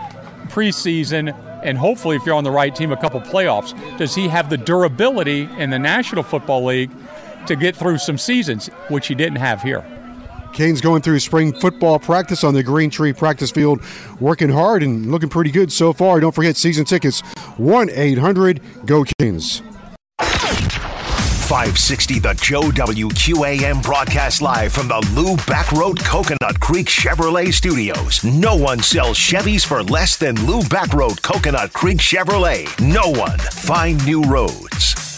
[0.49, 1.35] preseason,
[1.65, 3.75] and hopefully, if you're on the right team, a couple playoffs.
[3.97, 6.91] Does he have the durability in the National Football League
[7.47, 9.83] to get through some seasons, which he didn't have here?
[10.55, 13.83] Canes going through spring football practice on the Green Tree practice field,
[14.21, 16.21] working hard and looking pretty good so far.
[16.21, 17.21] Don't forget season tickets
[17.59, 19.63] 1 800 GO Canes.
[21.45, 28.25] 560 The Joe WQAM broadcast live from the Lou Bachrodt Coconut Creek Chevrolet Studios.
[28.25, 32.67] No one sells Chevys for less than Lou Bachrodt Coconut Creek Chevrolet.
[32.81, 33.39] No one.
[33.39, 35.14] Find new roads.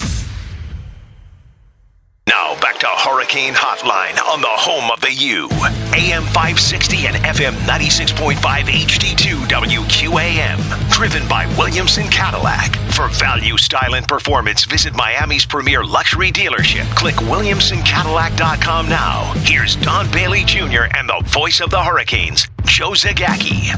[2.28, 5.48] Now back to Hurricane Hotline on the home of the U.
[5.94, 10.90] AM 560 and FM 96.5 HD2 WQAM.
[10.90, 12.74] Driven by Williamson Cadillac.
[12.94, 16.92] For value, style, and performance, visit Miami's premier luxury dealership.
[16.96, 19.32] Click WilliamsonCadillac.com now.
[19.44, 20.88] Here's Don Bailey Jr.
[20.96, 23.70] and the voice of the Hurricanes, Joe Zagacki.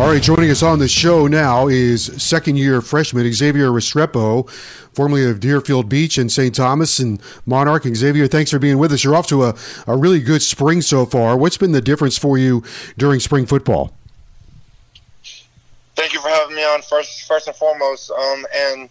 [0.00, 4.48] All right, joining us on the show now is second year freshman Xavier Restrepo,
[4.94, 6.54] formerly of Deerfield Beach and St.
[6.54, 7.82] Thomas and Monarch.
[7.82, 9.04] Xavier, thanks for being with us.
[9.04, 9.54] You're off to a,
[9.86, 11.36] a really good spring so far.
[11.36, 12.64] What's been the difference for you
[12.96, 13.92] during spring football?
[15.96, 18.10] Thank you for having me on first, first and foremost.
[18.10, 18.88] Um, and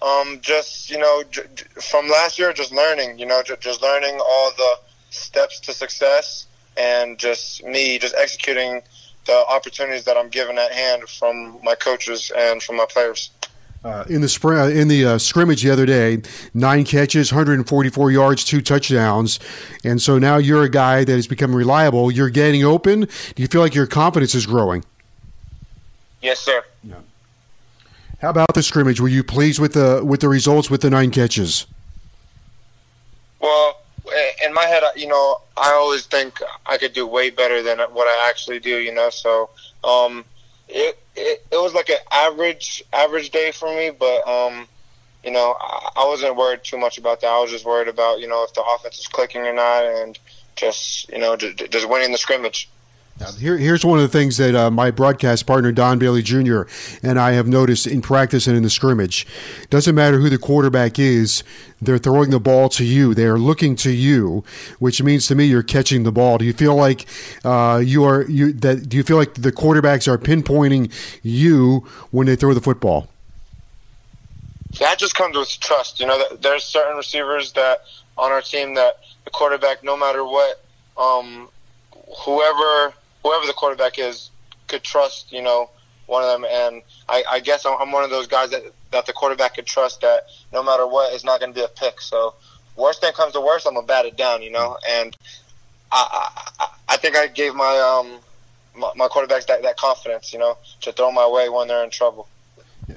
[0.00, 1.42] um, just, you know, j-
[1.80, 4.74] from last year, just learning, you know, j- just learning all the
[5.10, 6.46] steps to success
[6.76, 8.80] and just me just executing–
[9.26, 13.30] the opportunities that I'm given at hand from my coaches and from my players.
[13.84, 16.22] Uh, in the spring, uh, in the uh, scrimmage the other day,
[16.54, 19.40] nine catches, 144 yards, two touchdowns,
[19.82, 22.08] and so now you're a guy that has become reliable.
[22.08, 23.00] You're getting open.
[23.00, 24.84] Do you feel like your confidence is growing?
[26.20, 26.62] Yes, sir.
[26.84, 26.94] Yeah.
[28.20, 29.00] How about the scrimmage?
[29.00, 31.66] Were you pleased with the with the results with the nine catches?
[33.40, 33.81] Well,
[34.44, 38.06] in my head, you know, I always think I could do way better than what
[38.06, 38.78] I actually do.
[38.78, 39.50] You know, so
[39.84, 40.24] um,
[40.68, 44.66] it, it it was like an average average day for me, but um,
[45.24, 47.28] you know, I, I wasn't worried too much about that.
[47.28, 50.18] I was just worried about you know if the offense is clicking or not, and
[50.56, 52.68] just you know just, just winning the scrimmage.
[53.38, 56.62] Here, here's one of the things that uh, my broadcast partner Don Bailey Jr.
[57.02, 59.26] and I have noticed in practice and in the scrimmage.
[59.70, 61.44] Doesn't matter who the quarterback is,
[61.82, 63.14] they're throwing the ball to you.
[63.14, 64.44] They are looking to you,
[64.78, 66.38] which means to me you're catching the ball.
[66.38, 67.06] Do you feel like
[67.44, 68.88] uh, you are you that?
[68.88, 70.92] Do you feel like the quarterbacks are pinpointing
[71.22, 73.08] you when they throw the football?
[74.78, 76.00] That just comes with trust.
[76.00, 77.82] You know, there's certain receivers that
[78.16, 80.64] on our team that the quarterback, no matter what,
[80.96, 81.48] um,
[82.24, 84.30] whoever whoever the quarterback is
[84.68, 85.70] could trust, you know,
[86.06, 86.44] one of them.
[86.50, 88.62] And I, I guess I'm, I'm one of those guys that,
[88.92, 91.68] that the quarterback can trust that no matter what, it's not going to be a
[91.68, 92.00] pick.
[92.00, 92.34] So
[92.76, 94.78] worst thing comes to worst, I'm going to bat it down, you know.
[94.88, 95.16] And
[95.90, 96.28] I,
[96.60, 98.20] I, I think I gave my, um,
[98.78, 101.90] my, my quarterbacks that, that confidence, you know, to throw my way when they're in
[101.90, 102.28] trouble.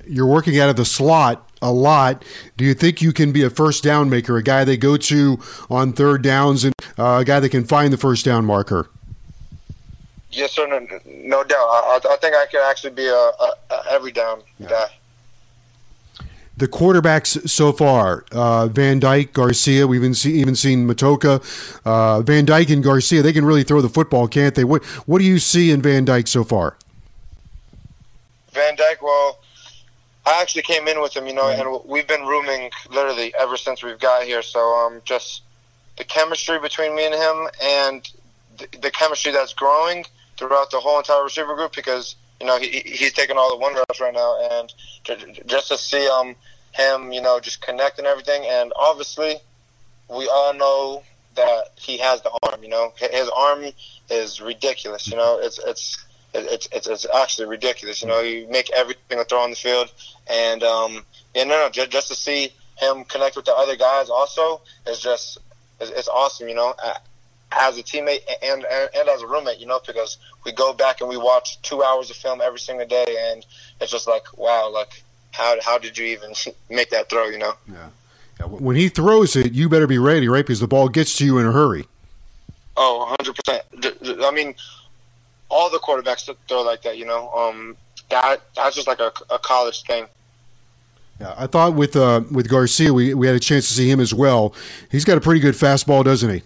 [0.08, 2.26] You're working out of the slot a lot.
[2.58, 5.40] Do you think you can be a first down maker, a guy they go to
[5.70, 8.90] on third downs, and uh, a guy that can find the first down marker?
[10.32, 10.68] Yes, sir.
[10.68, 11.68] No, no doubt.
[11.68, 14.70] I, I, think I could actually be a, a, a every down yeah.
[14.70, 14.88] guy.
[16.58, 19.86] The quarterbacks so far, uh, Van Dyke, Garcia.
[19.86, 21.44] We've even, see, even seen Matocha,
[21.84, 23.22] uh, Van Dyke, and Garcia.
[23.22, 24.64] They can really throw the football, can't they?
[24.64, 26.78] What What do you see in Van Dyke so far?
[28.52, 29.40] Van Dyke, well,
[30.26, 33.84] I actually came in with him, you know, and we've been rooming literally ever since
[33.84, 34.42] we've got here.
[34.42, 35.44] So, um, just
[35.98, 38.12] the chemistry between me and him, and
[38.58, 40.06] the, the chemistry that's growing
[40.38, 43.76] throughout the whole entire receiver group because you know he he's taking all the one
[43.76, 44.74] reps right now, and
[45.48, 46.36] just to see um
[46.74, 49.38] him you know just connect and everything, and obviously
[50.10, 51.04] we all know
[51.36, 52.64] that he has the arm.
[52.64, 53.66] You know his arm
[54.10, 55.08] is ridiculous.
[55.08, 56.04] You know it's it's.
[56.38, 58.20] It's, it's, it's actually ridiculous, you know.
[58.20, 59.90] You make every single throw on the field,
[60.28, 64.10] and um, yeah, no, no, just, just to see him connect with the other guys
[64.10, 65.38] also is just
[65.80, 66.76] it's awesome, you know
[67.60, 71.02] as a teammate and, and, and as a roommate, you know, because we go back
[71.02, 73.46] and we watch two hours of film every single day, and
[73.82, 76.34] it's just like, wow, like how how did you even
[76.70, 77.54] make that throw, you know?
[77.68, 77.90] Yeah.
[78.40, 78.46] yeah.
[78.46, 80.46] When he throws it, you better be ready, right?
[80.46, 81.86] Because the ball gets to you in a hurry.
[82.78, 84.24] Oh, 100%.
[84.26, 84.54] I mean,
[85.50, 87.32] all the quarterbacks that throw like that, you know.
[87.32, 87.78] Um,
[88.10, 90.08] that that's just like a, a college thing.
[91.22, 94.02] Yeah, I thought with uh, with Garcia, we, we had a chance to see him
[94.02, 94.54] as well.
[94.92, 96.44] He's got a pretty good fastball, doesn't he?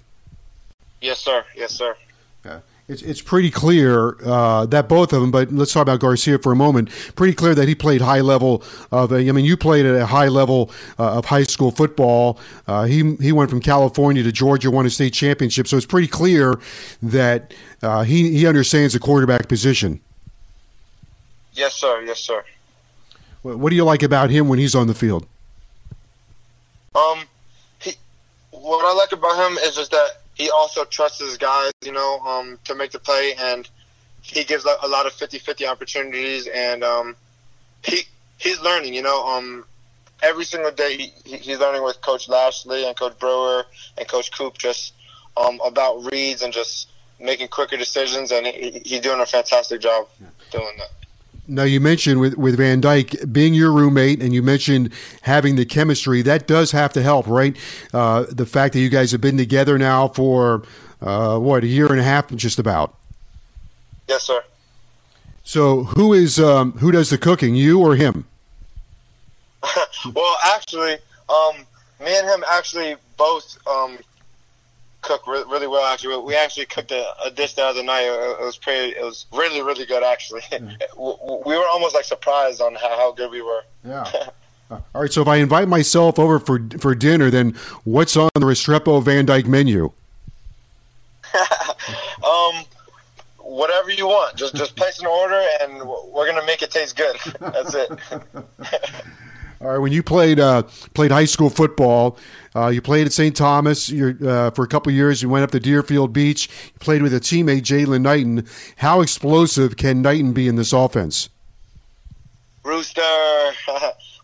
[1.01, 1.43] Yes, sir.
[1.55, 1.95] Yes, sir.
[2.45, 2.59] Yeah.
[2.89, 6.51] It's, it's pretty clear uh, that both of them, but let's talk about Garcia for
[6.51, 6.89] a moment.
[7.15, 9.13] Pretty clear that he played high level of.
[9.13, 12.39] I mean, you played at a high level uh, of high school football.
[12.67, 15.67] Uh, he he went from California to Georgia, won a state championship.
[15.67, 16.59] So it's pretty clear
[17.03, 20.01] that uh, he he understands the quarterback position.
[21.53, 22.01] Yes, sir.
[22.01, 22.43] Yes, sir.
[23.43, 25.27] What do you like about him when he's on the field?
[26.95, 27.19] Um,
[27.79, 27.93] he,
[28.49, 32.19] what I like about him is just that he also trusts his guys, you know,
[32.21, 33.69] um, to make the play, and
[34.21, 37.15] he gives a lot of 50-50 opportunities, and um,
[37.83, 38.03] he
[38.37, 39.27] he's learning, you know.
[39.27, 39.65] Um,
[40.23, 43.65] every single day he, he's learning with Coach Lashlee and Coach Brewer
[43.97, 44.93] and Coach Coop just
[45.35, 50.07] um, about reads and just making quicker decisions, and he, he's doing a fantastic job
[50.51, 50.91] doing that.
[51.49, 55.65] Now you mentioned with with Van Dyke being your roommate, and you mentioned having the
[55.65, 56.21] chemistry.
[56.21, 57.57] That does have to help, right?
[57.93, 60.63] Uh, the fact that you guys have been together now for
[61.01, 62.93] uh, what a year and a half, just about.
[64.07, 64.43] Yes, sir.
[65.43, 68.25] So who is um, who does the cooking, you or him?
[70.13, 70.93] well, actually,
[71.27, 71.55] um,
[71.99, 73.97] me and him actually both um,
[75.09, 75.85] cook re- really well.
[75.91, 78.03] Actually, we actually cooked a, a, dish the other night.
[78.03, 78.95] It, was pretty.
[78.95, 80.03] It was really, really good.
[80.03, 81.45] Actually, mm.
[81.45, 83.61] we were almost like surprised on how, how good we were.
[83.83, 84.11] Yeah.
[84.71, 85.11] All right.
[85.11, 89.25] So if I invite myself over for for dinner, then what's on the Restrepo Van
[89.25, 89.85] Dyke menu?
[92.23, 92.63] um,
[93.37, 94.35] whatever you want.
[94.35, 95.81] Just just place an order, and
[96.13, 97.17] we're gonna make it taste good.
[97.39, 97.89] That's it.
[99.61, 99.79] All right.
[99.79, 102.19] When you played uh, played high school football,
[102.55, 103.35] uh, you played at St.
[103.35, 105.21] Thomas uh, for a couple years.
[105.21, 106.49] You went up to Deerfield Beach.
[106.73, 108.47] You played with a teammate, Jaylan Knighton.
[108.75, 111.29] How explosive can Knighton be in this offense?
[112.63, 113.01] Rooster.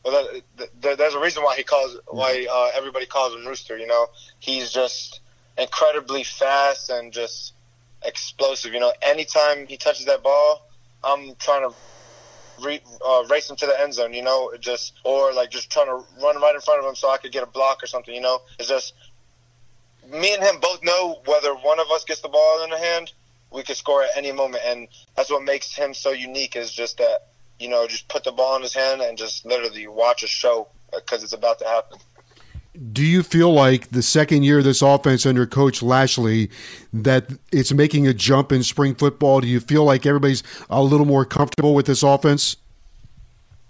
[0.03, 3.77] well, that, that, there's a reason why he calls why uh, everybody calls him Rooster.
[3.77, 4.07] You know,
[4.39, 5.21] he's just
[5.57, 7.53] incredibly fast and just
[8.03, 8.73] explosive.
[8.73, 10.67] You know, anytime he touches that ball,
[11.03, 11.75] I'm trying to
[12.61, 15.87] re, uh, race him to the end zone, you know, just or like just trying
[15.87, 18.13] to run right in front of him so I could get a block or something,
[18.13, 18.41] you know.
[18.59, 18.93] It's just
[20.09, 23.11] me and him both know whether one of us gets the ball in the hand,
[23.51, 26.55] we could score at any moment, and that's what makes him so unique.
[26.55, 27.27] Is just that
[27.59, 30.67] you know, just put the ball in his hand and just literally watch a show
[30.93, 31.99] because it's about to happen.
[32.93, 36.49] Do you feel like the second year of this offense under Coach Lashlee
[36.93, 39.39] that it's making a jump in spring football?
[39.41, 42.57] Do you feel like everybody's a little more comfortable with this offense?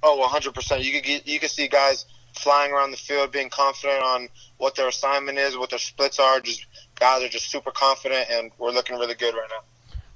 [0.01, 0.83] Oh, 100%.
[0.83, 4.27] You could get, you could see guys flying around the field, being confident on
[4.57, 6.39] what their assignment is, what their splits are.
[6.39, 6.65] Just
[6.99, 9.63] guys are just super confident, and we're looking really good right now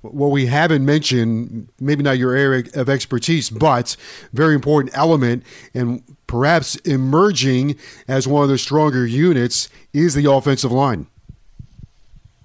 [0.01, 3.97] what we haven't mentioned, maybe not your area of expertise, but
[4.31, 7.75] very important element and perhaps emerging
[8.07, 11.07] as one of the stronger units is the offensive line.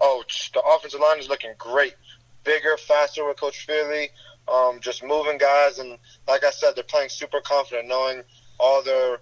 [0.00, 0.24] Oh,
[0.54, 1.94] the offensive line is looking great.
[2.44, 4.08] Bigger, faster with Coach Feeley,
[4.48, 5.78] um, just moving guys.
[5.78, 8.22] And like I said, they're playing super confident, knowing
[8.58, 9.20] all their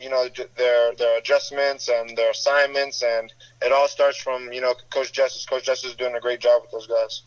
[0.00, 0.26] you know
[0.56, 3.32] their their adjustments and their assignments, and
[3.62, 5.46] it all starts from you know Coach Justice.
[5.46, 7.22] Coach Justice is doing a great job with those guys.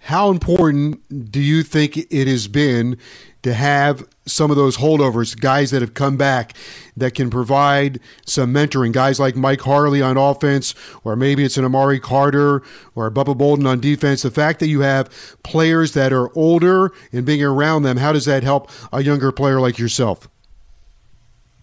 [0.00, 2.98] How important do you think it has been
[3.42, 6.54] to have some of those holdovers, guys that have come back
[6.96, 10.74] that can provide some mentoring, guys like Mike Harley on offense,
[11.04, 12.62] or maybe it's an Amari Carter
[12.94, 14.22] or Bubba Bolden on defense.
[14.22, 15.10] The fact that you have
[15.42, 19.60] players that are older and being around them, how does that help a younger player
[19.60, 20.28] like yourself?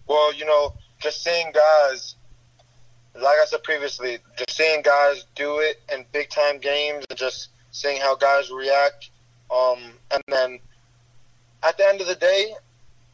[0.06, 2.16] Well, you know, just seeing guys,
[3.14, 7.50] like I said previously, just seeing guys do it in big time games and just
[7.72, 9.10] seeing how guys react.
[9.50, 9.78] Um,
[10.10, 10.58] and then
[11.62, 12.54] at the end of the day,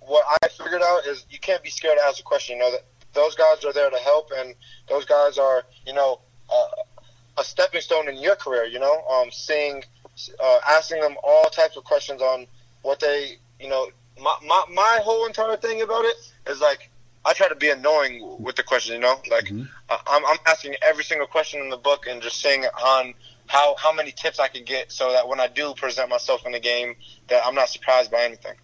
[0.00, 2.56] what I figured out is you can't be scared to ask a question.
[2.56, 2.84] You know that
[3.14, 4.54] those guys are there to help, and
[4.88, 6.20] those guys are, you know,
[6.52, 6.82] uh,
[7.38, 8.64] a stepping stone in your career.
[8.64, 9.82] You know, um, seeing,
[10.42, 12.46] uh, asking them all types of questions on
[12.82, 13.88] what they, you know,
[14.20, 16.16] my, my my whole entire thing about it
[16.48, 16.90] is like
[17.24, 18.94] I try to be annoying with the question.
[18.94, 19.64] You know, like mm-hmm.
[19.88, 23.14] I'm, I'm asking every single question in the book and just saying on
[23.46, 26.52] how how many tips I can get so that when I do present myself in
[26.52, 26.94] the game,
[27.28, 28.54] that I'm not surprised by anything.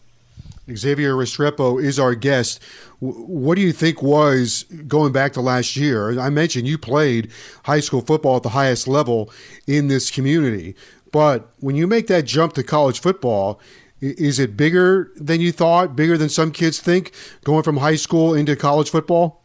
[0.77, 2.63] Xavier Restrepo is our guest.
[3.01, 6.19] What do you think was going back to last year?
[6.21, 7.33] I mentioned you played
[7.65, 9.33] high school football at the highest level
[9.67, 10.77] in this community,
[11.13, 13.61] but when you make that jump to college football,
[14.01, 15.97] is it bigger than you thought?
[15.97, 17.13] Bigger than some kids think
[17.45, 19.43] going from high school into college football?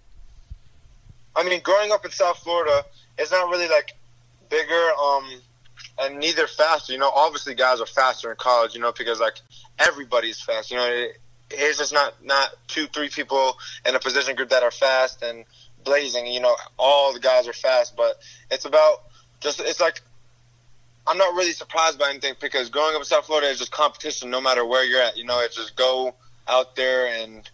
[1.35, 2.85] I mean, growing up in South Florida,
[3.17, 3.94] it's not really like
[4.49, 5.25] bigger, um,
[5.99, 6.93] and neither faster.
[6.93, 8.73] You know, obviously guys are faster in college.
[8.73, 9.39] You know, because like
[9.79, 10.71] everybody's fast.
[10.71, 11.17] You know, it,
[11.51, 15.45] it's just not not two, three people in a position group that are fast and
[15.83, 16.27] blazing.
[16.27, 18.19] You know, all the guys are fast, but
[18.51, 19.03] it's about
[19.41, 20.01] just it's like
[21.07, 24.29] I'm not really surprised by anything because growing up in South Florida is just competition
[24.29, 25.17] no matter where you're at.
[25.17, 26.15] You know, it's just go
[26.47, 27.47] out there and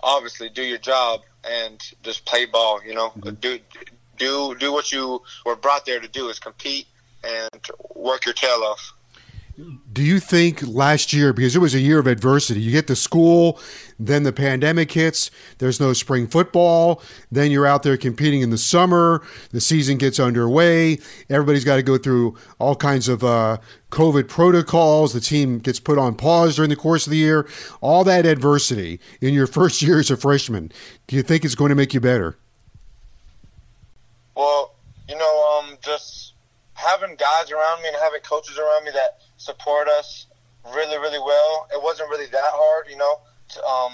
[0.00, 2.80] obviously do your job and just play ball.
[2.84, 3.34] You know, mm-hmm.
[3.34, 3.58] do
[4.18, 6.86] do do what you were brought there to do is compete
[7.24, 7.50] and
[7.94, 8.92] work your tail off.
[9.92, 12.96] Do you think last year, because it was a year of adversity, you get to
[12.96, 13.60] school,
[14.00, 18.56] then the pandemic hits, there's no spring football, then you're out there competing in the
[18.56, 20.98] summer, the season gets underway,
[21.28, 23.58] everybody's got to go through all kinds of uh,
[23.90, 27.46] COVID protocols, the team gets put on pause during the course of the year.
[27.82, 30.72] All that adversity in your first year as a freshman,
[31.08, 32.38] do you think it's going to make you better?
[34.34, 34.74] Well,
[35.10, 36.32] you know, um, just
[37.02, 40.26] having guys around me and having coaches around me that support us
[40.74, 41.68] really, really well.
[41.72, 43.20] It wasn't really that hard, you know.
[43.50, 43.92] To, um,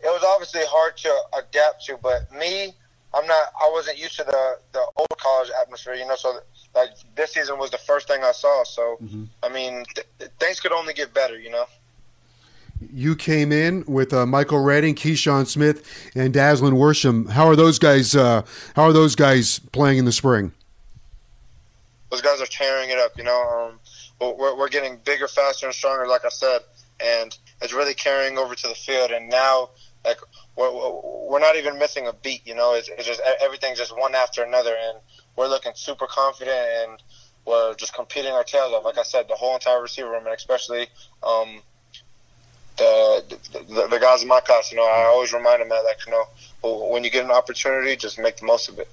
[0.00, 2.74] it was obviously hard to adapt to, but me,
[3.14, 3.52] I'm not.
[3.58, 6.16] I wasn't used to the the old college atmosphere, you know.
[6.16, 6.40] So
[6.74, 8.64] like this season was the first thing I saw.
[8.64, 9.24] So mm-hmm.
[9.42, 11.66] I mean, th- things could only get better, you know.
[12.92, 17.26] You came in with uh, Michael Redding, Keyshawn Smith, and Dazalin Worsham.
[17.26, 18.14] How are those guys?
[18.14, 18.42] Uh,
[18.74, 20.52] how are those guys playing in the spring?
[22.10, 23.12] Those guys are tearing it up.
[23.18, 23.80] You know, um,
[24.20, 26.06] we're, we're getting bigger, faster, and stronger.
[26.06, 26.60] Like I said,
[27.00, 29.10] and it's really carrying over to the field.
[29.10, 29.70] And now,
[30.04, 30.18] like
[30.56, 30.70] we're,
[31.28, 32.46] we're not even missing a beat.
[32.46, 34.98] You know, it's, it's just everything's just one after another, and
[35.36, 37.02] we're looking super confident and
[37.44, 38.84] we're just competing our tails off.
[38.84, 40.86] Like I said, the whole entire receiver room, and especially.
[41.22, 41.62] Um,
[42.76, 45.96] the, the, the guys in my class, you know, I always remind them that, like,
[46.06, 46.26] you know,
[46.90, 48.88] when you get an opportunity, just make the most of it.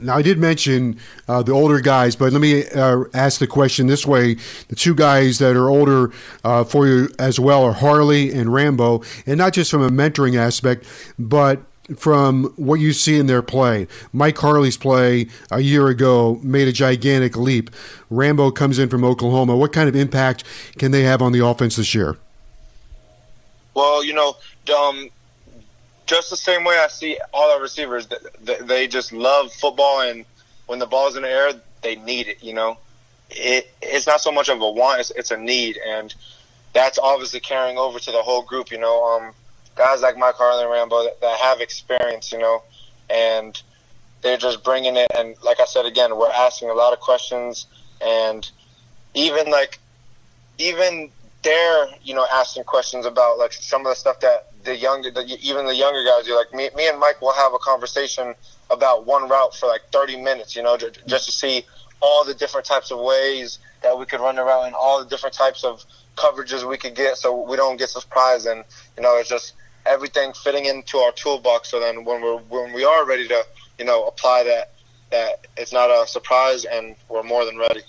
[0.00, 3.86] Now, I did mention uh, the older guys, but let me uh, ask the question
[3.86, 4.36] this way.
[4.68, 6.12] The two guys that are older
[6.44, 10.36] uh, for you as well are Harley and Rambo, and not just from a mentoring
[10.36, 10.86] aspect,
[11.18, 11.60] but
[11.96, 13.86] from what you see in their play.
[14.12, 17.70] Mike Harley's play a year ago made a gigantic leap.
[18.10, 19.56] Rambo comes in from Oklahoma.
[19.56, 20.44] What kind of impact
[20.78, 22.16] can they have on the offense this year?
[23.74, 24.36] Well, you know,
[24.74, 25.10] um,
[26.06, 28.08] just the same way I see all our receivers,
[28.40, 30.24] they just love football, and
[30.66, 31.52] when the ball's in the air,
[31.82, 32.42] they need it.
[32.42, 32.78] You know,
[33.30, 36.14] it it's not so much of a want; it's, it's a need, and
[36.72, 38.70] that's obviously carrying over to the whole group.
[38.70, 39.32] You know, um,
[39.76, 42.32] guys like Mike Harley Rambo that, that have experience.
[42.32, 42.62] You know,
[43.08, 43.60] and
[44.22, 45.08] they're just bringing it.
[45.16, 47.66] And like I said again, we're asking a lot of questions,
[48.02, 48.48] and
[49.14, 49.78] even like
[50.58, 51.10] even
[51.44, 55.38] they're you know asking questions about like some of the stuff that the younger, the,
[55.42, 58.34] even the younger guys You're Like me, me and Mike will have a conversation
[58.70, 61.64] about one route for like 30 minutes, you know, just to see
[62.00, 65.08] all the different types of ways that we could run the route and all the
[65.08, 65.84] different types of
[66.16, 68.46] coverages we could get, so we don't get surprised.
[68.46, 68.64] And
[68.96, 69.54] you know, it's just
[69.86, 71.70] everything fitting into our toolbox.
[71.70, 73.44] So then when we're when we are ready to
[73.78, 74.72] you know apply that,
[75.10, 77.82] that it's not a surprise and we're more than ready.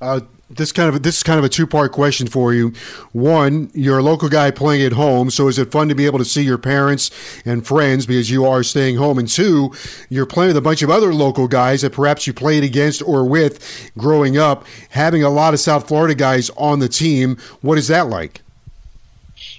[0.00, 0.20] Uh,
[0.50, 2.72] this kind of this is kind of a two part question for you.
[3.12, 6.18] One, you're a local guy playing at home, so is it fun to be able
[6.18, 7.10] to see your parents
[7.44, 9.18] and friends because you are staying home?
[9.18, 9.72] And two,
[10.08, 13.24] you're playing with a bunch of other local guys that perhaps you played against or
[13.24, 17.36] with growing up, having a lot of South Florida guys on the team.
[17.60, 18.42] What is that like?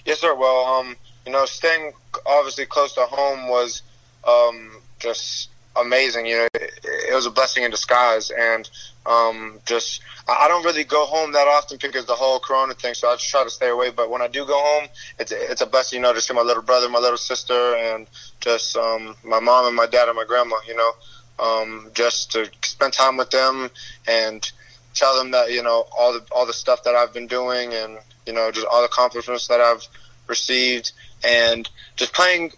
[0.05, 0.35] Yes, sir.
[0.35, 1.93] Well, um, you know, staying
[2.25, 3.81] obviously close to home was
[4.27, 6.25] um, just amazing.
[6.25, 8.69] You know, it, it was a blessing in disguise, and
[9.05, 12.93] um, just I don't really go home that often because the whole Corona thing.
[12.93, 13.89] So I just try to stay away.
[13.89, 14.89] But when I do go home,
[15.19, 18.07] it's it's a blessing, you know, to see my little brother, my little sister, and
[18.39, 20.57] just um, my mom and my dad and my grandma.
[20.67, 20.91] You know,
[21.39, 23.69] um, just to spend time with them
[24.07, 24.49] and
[24.93, 27.97] tell them that you know all the all the stuff that I've been doing and
[28.25, 29.87] you know just all the accomplishments that I've
[30.27, 30.91] received
[31.23, 32.51] and just playing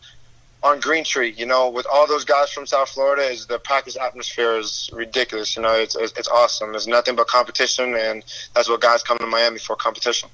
[0.63, 3.97] on Green Tree, you know, with all those guys from South Florida, is the practice
[3.97, 5.55] atmosphere is ridiculous.
[5.55, 6.71] You know, it's it's awesome.
[6.71, 10.29] There's nothing but competition, and that's what guys come to Miami for competition.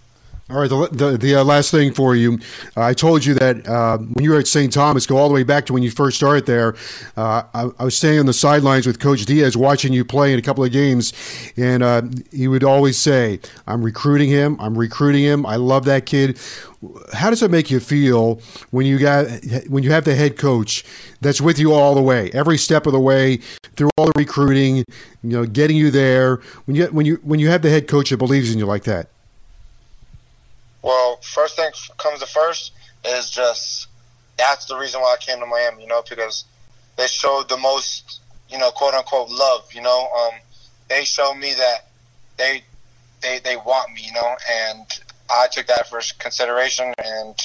[0.52, 2.40] All right, the, the, the uh, last thing for you.
[2.76, 4.74] Uh, I told you that uh, when you were at St.
[4.74, 6.76] Thomas, go all the way back to when you first started there.
[7.16, 10.40] Uh, I, I, was staying on the sidelines with Coach Diaz watching you play in
[10.40, 11.14] a couple of games,
[11.56, 14.58] and uh, he would always say, I'm recruiting him.
[14.60, 15.46] I'm recruiting him.
[15.46, 16.40] I love that kid.
[17.14, 18.42] How does it make you feel
[18.72, 19.28] when you got
[19.68, 20.84] when you have the head coach
[21.22, 23.38] that's with you all the way, every step of the way
[23.76, 24.86] through all the recruiting, you
[25.22, 26.38] know, getting you there?
[26.66, 28.86] When you when you when you have the head coach that believes in you like
[28.86, 29.10] that.
[30.82, 32.72] Well, first thing comes to first
[33.06, 33.88] is just
[34.38, 36.46] that's the reason why I came to Miami, you know, because
[36.96, 40.10] they showed the most, you know, quote unquote love, you know.
[40.18, 40.40] Um,
[40.88, 41.90] they showed me that
[42.38, 42.64] they
[43.22, 44.86] they they want me, you know, and
[45.30, 47.36] I took that for consideration, and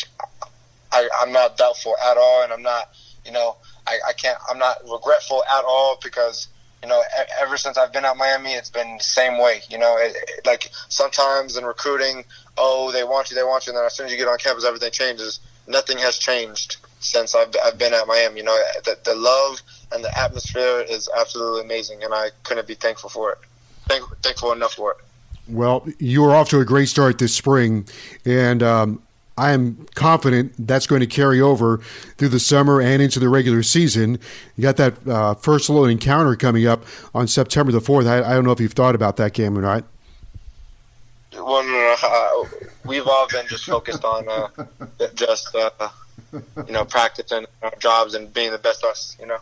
[0.93, 2.91] I, I'm not doubtful at all, and I'm not,
[3.27, 3.57] you know,
[3.87, 6.49] I, I can't, I'm not regretful at all because
[6.85, 7.03] you know,
[7.41, 9.63] ever since I've been at Miami, it's been the same way.
[9.71, 12.25] You know, it, it, like sometimes in recruiting,
[12.57, 14.39] oh, they want you, they want you, and then as soon as you get on
[14.39, 15.41] campus, everything changes.
[15.67, 18.41] Nothing has changed since I've, I've been at Miami.
[18.41, 22.75] You know, the, the love and the atmosphere is absolutely amazing, and I couldn't be
[22.75, 23.39] thankful for it.
[23.89, 24.99] Thank, thankful enough for it.
[25.49, 27.87] Well, you were off to a great start this spring,
[28.25, 29.03] and um,
[29.37, 31.79] I am confident that's going to carry over
[32.17, 34.19] through the summer and into the regular season.
[34.57, 36.85] You got that uh, first little encounter coming up
[37.15, 38.07] on September the 4th.
[38.07, 39.85] I, I, don't know if you've thought about that game or not.
[41.35, 42.45] No, uh,
[42.85, 44.49] we've all been just focused on uh,
[45.15, 45.71] just, uh,
[46.33, 49.39] you know, practicing our jobs and being the best us, you know.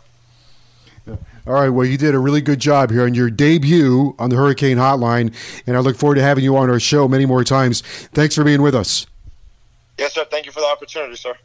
[1.45, 1.69] All right.
[1.69, 5.35] Well, you did a really good job here on your debut on the Hurricane Hotline,
[5.67, 7.81] and I look forward to having you on our show many more times.
[8.13, 9.05] Thanks for being with us.
[9.97, 10.25] Yes, sir.
[10.25, 11.35] Thank you for the opportunity, sir.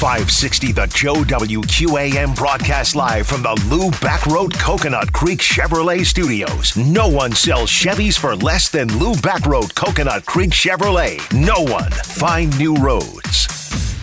[0.00, 6.76] 560 The Joe WQAM broadcast live from the Lou Bachrodt Coconut Creek Chevrolet Studios.
[6.76, 11.20] No one sells Chevys for less than Lou Bachrodt Coconut Creek Chevrolet.
[11.32, 11.90] No one.
[11.90, 13.99] Find new roads.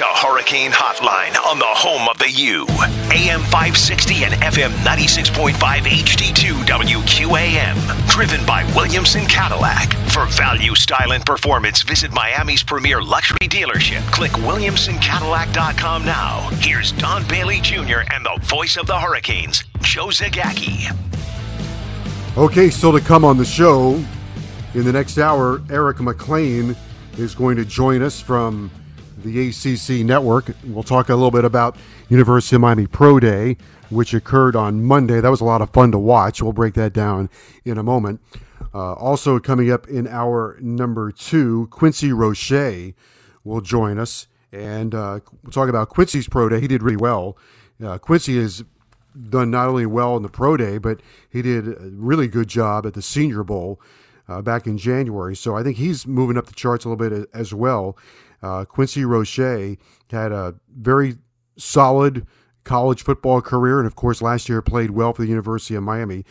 [0.00, 2.64] To Hurricane Hotline on the home of the U.
[3.12, 8.08] AM 560 and FM 96.5 HD2 WQAM.
[8.08, 9.92] Driven by Williamson Cadillac.
[10.08, 14.00] For value, style, and performance, visit Miami's premier luxury dealership.
[14.10, 16.48] Click WilliamsonCadillac.com now.
[16.54, 18.00] Here's Don Bailey Jr.
[18.10, 20.96] and the voice of the Hurricanes, Joe Zagacki.
[22.38, 24.02] Okay, still to come on the show.
[24.72, 26.74] In the next hour, Eric Mac Lain
[27.18, 28.70] is going to join us from
[29.22, 30.50] the ACC network.
[30.64, 31.76] We'll talk a little bit about
[32.08, 33.56] University of Miami Pro Day,
[33.90, 35.20] which occurred on Monday.
[35.20, 36.42] That was a lot of fun to watch.
[36.42, 37.30] We'll break that down
[37.64, 38.20] in a moment.
[38.72, 42.92] Uh, also, coming up in our number two, Quincy Roche
[43.44, 44.26] will join us.
[44.52, 46.60] And uh, we'll talk about Quincy's Pro Day.
[46.60, 47.36] He did really well.
[47.82, 48.64] Uh, Quincy has
[49.28, 52.86] done not only well in the Pro Day, but he did a really good job
[52.86, 53.80] at the Senior Bowl
[54.28, 55.34] uh, back in January.
[55.34, 57.96] So I think he's moving up the charts a little bit as well.
[58.42, 59.76] Uh, Quincy Roche
[60.10, 61.16] had a very
[61.56, 62.26] solid
[62.64, 66.24] college football career, and of course, last year played well for the University of Miami.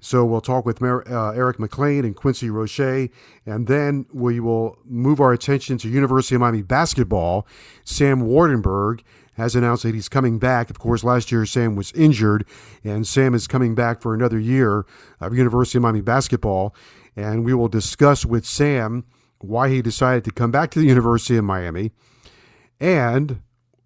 [0.00, 3.10] So we'll talk with Mer- uh, Eric Mac Lain and Quincy Roche,
[3.44, 7.46] and then we will move our attention to University of Miami basketball.
[7.84, 9.02] Sam Waardenburg
[9.34, 10.70] has announced that he's coming back.
[10.70, 12.46] Of course, last year Sam was injured,
[12.82, 14.86] and Sam is coming back for another year
[15.20, 16.74] of University of Miami basketball.
[17.14, 19.04] And we will discuss with Sam
[19.40, 21.92] why he decided to come back to the University of Miami
[22.78, 23.40] and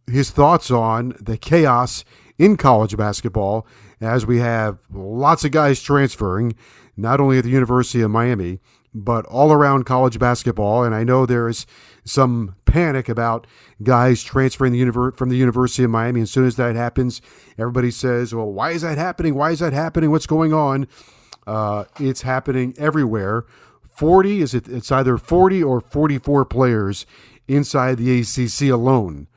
[0.06, 2.04] his thoughts on the chaos
[2.38, 3.66] in college basketball
[4.00, 6.54] as we have lots of guys transferring,
[6.96, 8.60] not only at the University of Miami,
[8.92, 10.84] but all around college basketball.
[10.84, 11.66] And I know there is
[12.04, 13.46] some panic about
[13.82, 16.20] guys transferring the univer- from the University of Miami.
[16.20, 17.20] As soon as that happens,
[17.58, 19.34] everybody says, well, why is that happening?
[19.34, 20.10] Why is that happening?
[20.10, 20.86] What's going on?
[21.46, 23.46] Uh, it's happening everywhere.
[23.94, 27.06] 40 is it, it's either 40 or 44 players
[27.46, 29.28] inside the ACC alone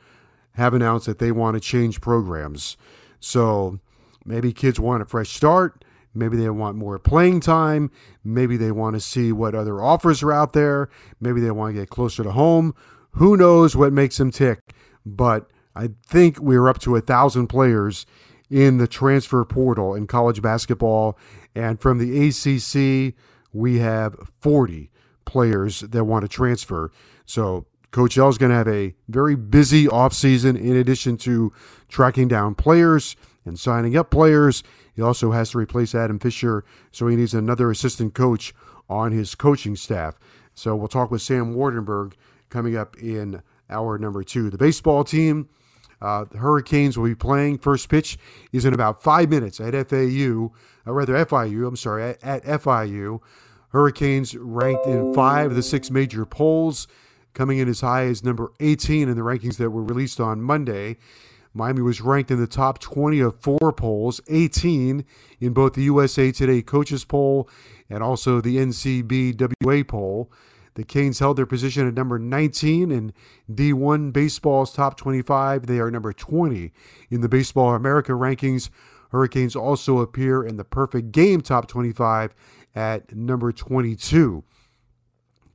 [0.54, 2.78] have announced that they want to change programs.
[3.20, 3.80] So
[4.26, 5.86] maybe kids want a fresh start.
[6.16, 7.92] Maybe they want more playing time.
[8.24, 10.90] Maybe they want to see what other offers are out there.
[11.22, 12.74] Maybe they want to get closer to home.
[13.12, 14.60] Who knows what makes them tick?
[15.06, 18.08] But I think we're up to a thousand players
[18.50, 21.20] in the transfer portal in college basketball.
[21.54, 23.14] And from the ACC,
[23.54, 24.90] we have 40
[25.26, 26.92] players that want to transfer.
[27.26, 31.54] So Coach L is going to have a very busy offseason in addition to
[31.88, 34.64] tracking down players and signing up players.
[34.94, 38.54] He also has to replace Adam Fisher, so he needs another assistant coach
[38.90, 40.18] on his coaching staff.
[40.54, 42.14] So we'll talk with Sam Waardenburg
[42.50, 44.50] coming up in hour number two.
[44.50, 45.50] The baseball team,
[46.02, 47.58] uh, the Hurricanes will be playing.
[47.58, 48.18] First pitch
[48.52, 50.52] is in about five minutes at FAU,
[50.86, 53.20] or rather FIU, I'm sorry, at, at FIU.
[53.70, 56.88] Hurricanes ranked in five of the six major polls,
[57.34, 60.98] coming in as high as number 18 in the rankings that were released on Monday.
[61.54, 65.04] Miami was ranked in the top 20 of four polls, 18
[65.40, 67.50] in both the USA Today coaches poll
[67.90, 70.32] and also the NCBWA poll.
[70.78, 73.12] The Canes held their position at number 19 in
[73.52, 75.66] D1 Baseball's top 25.
[75.66, 76.72] They are number 20
[77.10, 78.70] in the Baseball America rankings.
[79.10, 82.36] Hurricanes also appear in the perfect game top 25
[82.76, 84.44] at number 22.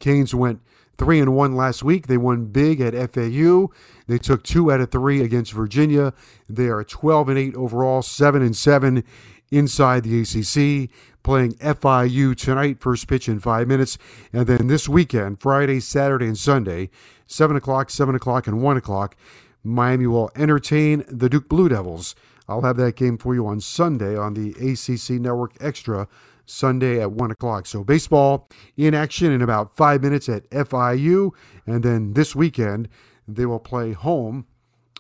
[0.01, 0.61] Canes went
[0.99, 2.09] three and one last week.
[2.09, 3.71] They won big at FAU.
[4.09, 6.15] They took two out of three against Virginia.
[6.49, 9.05] They are 12 and eight overall, seven and seven
[9.53, 10.91] inside the ACC.
[11.23, 13.97] Playing FIU tonight, first pitch in five minutes,
[14.33, 16.91] and then this weekend, Friday, Saturday, and Sunday,
[17.29, 19.15] seven o'clock, seven o'clock, and one o'clock.
[19.63, 22.17] Miami will entertain the Duke Blue Devils.
[22.49, 26.09] I'll have that game for you on Sunday on the ACC Network Extra
[26.45, 27.67] Sunday at 1 o'clock.
[27.67, 31.31] So, baseball in action in about five minutes at FIU.
[31.67, 32.89] And then this weekend,
[33.29, 34.47] they will play home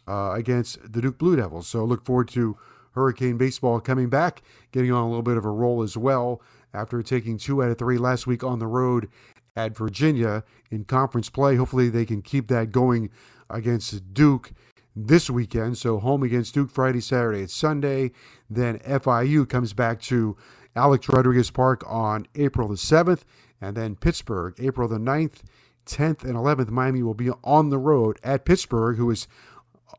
[0.07, 1.66] uh, against the Duke Blue Devils.
[1.66, 2.57] So, look forward to
[2.93, 6.40] Hurricane Baseball coming back, getting on a little bit of a roll as well
[6.74, 9.09] after taking two out of three last week on the road
[9.57, 11.57] at Virginia in conference play.
[11.57, 13.11] Hopefully, they can keep that going
[13.51, 14.53] against Duke
[14.95, 15.78] this weekend.
[15.78, 18.12] So, home against Duke Friday, Saturday, and Sunday.
[18.49, 20.36] Then FIU comes back to
[20.74, 23.22] Alex Rodriguez Park on April the 7th,
[23.61, 25.43] and then Pittsburgh, April the 9th,
[25.86, 26.70] 10th, and 11th.
[26.70, 29.26] Miami will be on the road at Pittsburgh, who is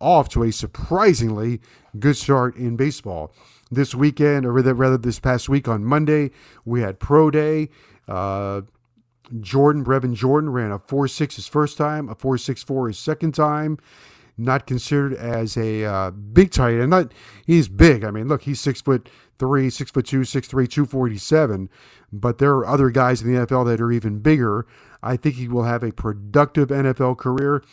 [0.03, 1.61] off to a surprisingly
[1.97, 3.33] good start in baseball.
[3.71, 6.29] This weekend, or rather this past week on Monday,
[6.63, 7.69] we had Pro Day.
[8.07, 8.61] Uh,
[9.39, 12.99] Jordan, Brevin Jordan, ran a 4 6 his first time, a 4 6 4 his
[12.99, 13.79] second time.
[14.37, 16.89] Not considered as a uh, big tight end.
[16.89, 17.11] Not
[17.45, 18.03] he's big.
[18.03, 21.69] I mean, look, he's six foot three, six foot two, six three, two forty seven.
[22.11, 24.65] But there are other guys in the NFL that are even bigger.
[25.03, 27.63] I think he will have a productive NFL career.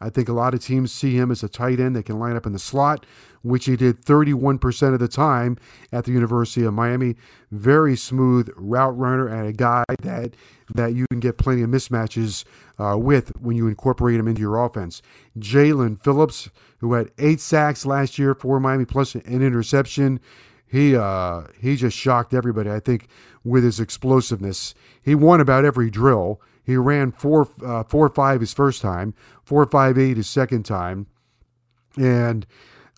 [0.00, 2.36] I think a lot of teams see him as a tight end that can line
[2.36, 3.04] up in the slot,
[3.42, 5.58] which he did 31% of the time
[5.92, 7.16] at the University of Miami.
[7.50, 10.34] Very smooth route runner and a guy that
[10.72, 12.44] that you can get plenty of mismatches
[12.78, 15.02] uh, with when you incorporate him into your offense.
[15.36, 16.48] Jaelan Phillips,
[16.78, 20.20] who had eight sacks last year for Miami plus an interception
[20.70, 22.70] he uh, he just shocked everybody.
[22.70, 23.08] I think
[23.42, 24.72] with his explosiveness,
[25.04, 26.40] he won about every drill.
[26.64, 31.06] He ran four uh, four five his first time, four five eight his second time,
[31.96, 32.46] and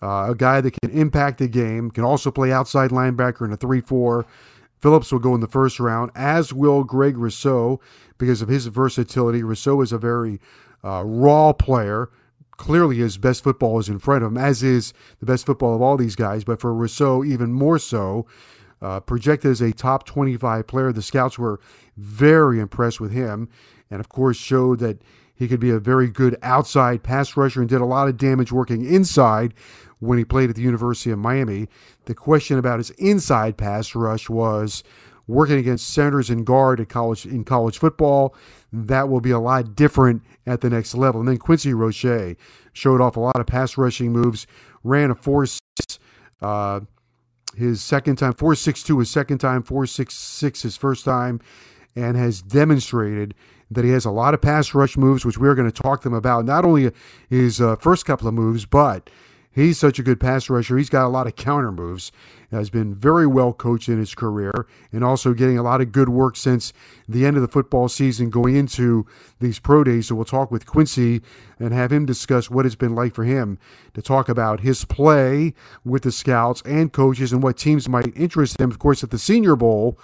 [0.01, 1.91] uh, a guy that can impact the game.
[1.91, 4.25] Can also play outside linebacker in a three four.
[4.81, 7.79] Phillips will go in the first round, as will Greg Rousseau,
[8.17, 9.41] because of his versatility.
[9.41, 10.41] Rousseau is a very
[10.83, 12.09] uh, raw player
[12.57, 15.81] clearly his best football is in front of him, as is the best football of
[15.81, 16.43] all these guys.
[16.43, 18.25] But for Rousseau, even more so,
[18.83, 20.91] uh, projected as a top 25 player.
[20.91, 21.59] The scouts were
[21.97, 23.49] very impressed with him,
[23.89, 25.01] and of course showed that
[25.33, 28.51] he could be a very good outside pass rusher and did a lot of damage
[28.51, 29.53] working inside
[29.99, 31.67] when he played at the University of Miami.
[32.05, 34.83] The question about his inside pass rush was
[35.25, 38.35] working against centers and guard at college in college football.
[38.71, 41.21] That will be a lot different at the next level.
[41.21, 42.35] And then Quincy Roche
[42.73, 44.45] showed off a lot of pass rushing moves,
[44.83, 45.99] ran a four six.
[46.41, 46.81] Uh,
[47.55, 51.39] his second time, 4.62 his second time, 4.66 his first time,
[51.95, 53.33] and has demonstrated
[53.71, 56.07] that he has a lot of pass rush moves, which we're going to talk to
[56.07, 56.45] him about.
[56.45, 56.91] Not only
[57.29, 59.09] his uh, first couple of moves, but
[59.53, 60.77] he's such a good pass rusher.
[60.77, 62.11] He's got a lot of counter moves.
[62.51, 66.09] Has been very well coached in his career, and also getting a lot of good
[66.09, 66.71] work since
[67.09, 69.07] the end of the football season, going into
[69.39, 70.07] these pro days.
[70.07, 71.21] So we'll talk with Quincy
[71.59, 73.57] and have him discuss what it's been like for him
[73.95, 78.59] to talk about his play with the scouts and coaches and what teams might interest
[78.59, 78.69] him.
[78.69, 79.97] Of course, at the Senior Bowl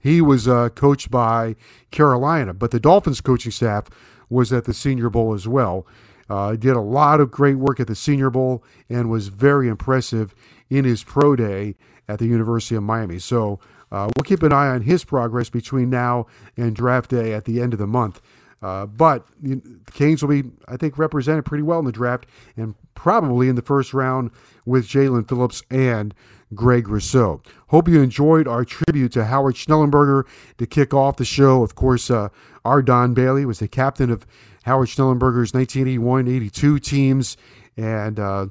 [0.00, 1.56] he was uh, coached by
[1.90, 3.84] Carolina, but the Dolphins coaching staff
[4.28, 5.86] was at the Senior Bowl as well.
[6.28, 10.34] Uh, did a lot of great work at the Senior Bowl and was very impressive
[10.68, 11.74] in his pro day
[12.08, 13.18] at the University of Miami.
[13.18, 13.60] So
[13.90, 16.26] uh, we'll keep an eye on his progress between now
[16.56, 18.20] and draft day at the end of the month.
[18.60, 19.62] Uh, but the
[19.92, 22.26] Canes will be, I think, represented pretty well in the draft
[22.56, 24.32] and probably in the first round
[24.66, 26.12] with Jaelan Phillips and
[26.54, 27.40] Greg Rousseau.
[27.68, 30.24] Hope you enjoyed our tribute to Howard Schnellenberger
[30.56, 31.62] to kick off the show.
[31.62, 32.30] Of course, uh,
[32.68, 34.26] our Don Bailey was the captain of
[34.64, 37.36] Howard Schnellenberger's 1981-82 teams,
[37.78, 38.48] and uh,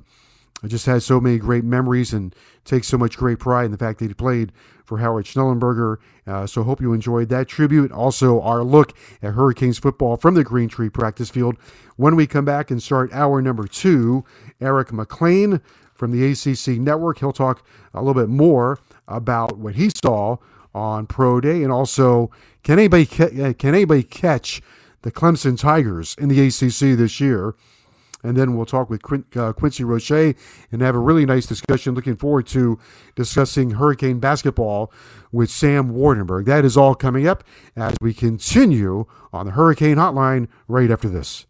[0.65, 2.33] just had so many great memories and
[2.65, 4.51] take so much great pride in the fact that he played
[4.83, 5.97] for Howard Schnellenberger.
[6.25, 7.91] Uh, so hope you enjoyed that tribute.
[7.91, 11.55] Also, our look at Hurricanes football from the Green Tree practice field.
[11.95, 14.25] When we come back and start hour number two,
[14.59, 15.61] Eric Mac Lain
[15.93, 17.19] from the ACC network.
[17.19, 17.63] He'll talk
[17.93, 20.37] a little bit more about what he saw
[20.73, 22.31] on Pro Day and also
[22.67, 24.61] can anybody ca- can anybody catch
[25.03, 27.55] the Clemson Tigers in the ACC this year?
[28.23, 30.35] And then we'll talk with Quin- uh, Quincy Roche
[30.69, 31.95] and have a really nice discussion.
[31.95, 32.77] Looking forward to
[33.15, 34.91] discussing Hurricane basketball
[35.31, 36.43] with Sam Waardenburg.
[36.43, 37.45] That is all coming up
[37.77, 41.47] as we continue on the Hurricane Hotline right after this.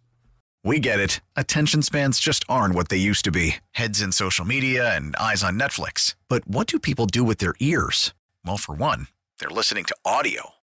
[0.64, 1.20] We get it.
[1.36, 5.42] Attention spans just aren't what they used to be heads in social media and eyes
[5.42, 6.14] on Netflix.
[6.28, 8.14] But what do people do with their ears?
[8.46, 9.08] Well, for one,
[9.40, 10.52] they're listening to audio.